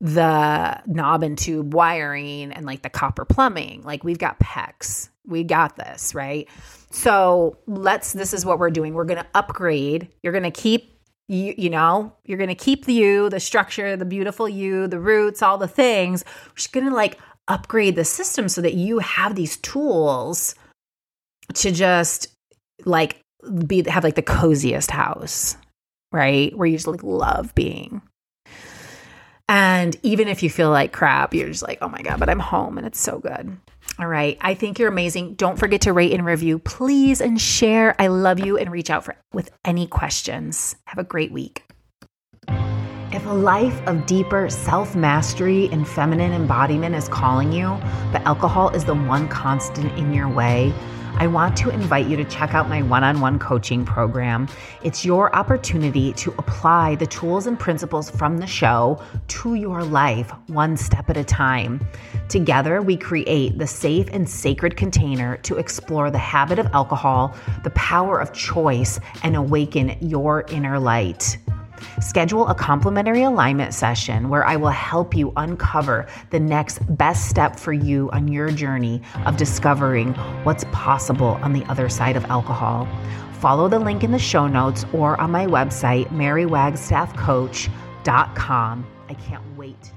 the 0.00 0.82
knob 0.86 1.22
and 1.22 1.36
tube 1.36 1.74
wiring 1.74 2.50
and 2.52 2.64
like 2.64 2.82
the 2.82 2.90
copper 2.90 3.24
plumbing. 3.24 3.82
Like 3.82 4.04
we've 4.04 4.18
got 4.18 4.40
PEX 4.40 5.10
we 5.26 5.44
got 5.44 5.76
this 5.76 6.14
right 6.14 6.48
so 6.94 7.58
let's, 7.66 8.12
this 8.12 8.32
is 8.32 8.46
what 8.46 8.60
we're 8.60 8.70
doing. 8.70 8.94
We're 8.94 9.04
going 9.04 9.18
to 9.18 9.26
upgrade. 9.34 10.08
You're 10.22 10.32
going 10.32 10.44
to 10.44 10.52
keep, 10.52 10.96
you, 11.26 11.52
you 11.58 11.68
know, 11.68 12.12
you're 12.24 12.38
going 12.38 12.48
to 12.48 12.54
keep 12.54 12.84
the 12.84 12.92
you, 12.92 13.28
the 13.30 13.40
structure, 13.40 13.96
the 13.96 14.04
beautiful 14.04 14.48
you, 14.48 14.86
the 14.86 15.00
roots, 15.00 15.42
all 15.42 15.58
the 15.58 15.66
things. 15.66 16.24
We're 16.46 16.54
just 16.54 16.72
going 16.72 16.86
to 16.86 16.94
like 16.94 17.18
upgrade 17.48 17.96
the 17.96 18.04
system 18.04 18.48
so 18.48 18.60
that 18.60 18.74
you 18.74 19.00
have 19.00 19.34
these 19.34 19.56
tools 19.56 20.54
to 21.54 21.72
just 21.72 22.28
like 22.84 23.20
be, 23.66 23.82
have 23.88 24.04
like 24.04 24.14
the 24.14 24.22
coziest 24.22 24.92
house, 24.92 25.56
right? 26.12 26.56
Where 26.56 26.68
you 26.68 26.76
just 26.76 26.86
like 26.86 27.02
love 27.02 27.56
being. 27.56 28.02
And 29.48 29.96
even 30.04 30.28
if 30.28 30.44
you 30.44 30.48
feel 30.48 30.70
like 30.70 30.92
crap, 30.92 31.34
you're 31.34 31.48
just 31.48 31.66
like, 31.66 31.78
oh 31.82 31.88
my 31.88 32.02
God, 32.02 32.20
but 32.20 32.30
I'm 32.30 32.38
home 32.38 32.78
and 32.78 32.86
it's 32.86 33.00
so 33.00 33.18
good. 33.18 33.58
All 33.98 34.08
right. 34.08 34.36
I 34.40 34.54
think 34.54 34.78
you're 34.78 34.88
amazing. 34.88 35.34
Don't 35.34 35.58
forget 35.58 35.82
to 35.82 35.92
rate 35.92 36.12
and 36.12 36.24
review, 36.26 36.58
please, 36.58 37.20
and 37.20 37.40
share. 37.40 37.94
I 38.00 38.08
love 38.08 38.40
you 38.40 38.58
and 38.58 38.70
reach 38.70 38.90
out 38.90 39.04
for 39.04 39.16
with 39.32 39.50
any 39.64 39.86
questions. 39.86 40.74
Have 40.86 40.98
a 40.98 41.04
great 41.04 41.30
week. 41.30 41.64
If 43.14 43.24
a 43.26 43.32
life 43.32 43.80
of 43.86 44.06
deeper 44.06 44.50
self 44.50 44.96
mastery 44.96 45.68
and 45.68 45.86
feminine 45.86 46.32
embodiment 46.32 46.96
is 46.96 47.08
calling 47.08 47.52
you, 47.52 47.78
but 48.10 48.22
alcohol 48.22 48.70
is 48.70 48.84
the 48.84 48.94
one 48.94 49.28
constant 49.28 49.96
in 49.96 50.12
your 50.12 50.28
way, 50.28 50.74
I 51.16 51.28
want 51.28 51.56
to 51.58 51.70
invite 51.70 52.08
you 52.08 52.16
to 52.16 52.24
check 52.24 52.54
out 52.54 52.68
my 52.68 52.82
one 52.82 53.04
on 53.04 53.20
one 53.20 53.38
coaching 53.38 53.84
program. 53.84 54.48
It's 54.82 55.04
your 55.04 55.34
opportunity 55.34 56.12
to 56.14 56.32
apply 56.38 56.96
the 56.96 57.06
tools 57.06 57.46
and 57.46 57.56
principles 57.56 58.10
from 58.10 58.38
the 58.38 58.48
show 58.48 59.00
to 59.28 59.54
your 59.54 59.84
life 59.84 60.32
one 60.48 60.76
step 60.76 61.08
at 61.08 61.16
a 61.16 61.22
time. 61.22 61.86
Together, 62.28 62.82
we 62.82 62.96
create 62.96 63.58
the 63.58 63.66
safe 63.66 64.08
and 64.12 64.28
sacred 64.28 64.76
container 64.76 65.36
to 65.38 65.56
explore 65.56 66.10
the 66.10 66.18
habit 66.18 66.58
of 66.58 66.66
alcohol, 66.72 67.36
the 67.62 67.70
power 67.70 68.18
of 68.18 68.32
choice, 68.32 68.98
and 69.22 69.36
awaken 69.36 69.96
your 70.00 70.44
inner 70.48 70.80
light. 70.80 71.38
Schedule 72.00 72.48
a 72.48 72.54
complimentary 72.54 73.22
alignment 73.22 73.74
session 73.74 74.28
where 74.28 74.44
I 74.44 74.56
will 74.56 74.68
help 74.68 75.16
you 75.16 75.32
uncover 75.36 76.06
the 76.30 76.40
next 76.40 76.80
best 76.96 77.28
step 77.28 77.58
for 77.58 77.72
you 77.72 78.10
on 78.12 78.28
your 78.28 78.50
journey 78.50 79.02
of 79.26 79.36
discovering 79.36 80.14
what's 80.44 80.64
possible 80.72 81.38
on 81.42 81.52
the 81.52 81.64
other 81.64 81.88
side 81.88 82.16
of 82.16 82.24
alcohol. 82.26 82.86
Follow 83.40 83.68
the 83.68 83.78
link 83.78 84.04
in 84.04 84.10
the 84.10 84.18
show 84.18 84.46
notes 84.46 84.84
or 84.92 85.18
on 85.20 85.30
my 85.30 85.46
website, 85.46 86.06
marywagstaffcoach.com. 86.08 88.86
I 89.08 89.14
can't 89.14 89.56
wait. 89.56 89.93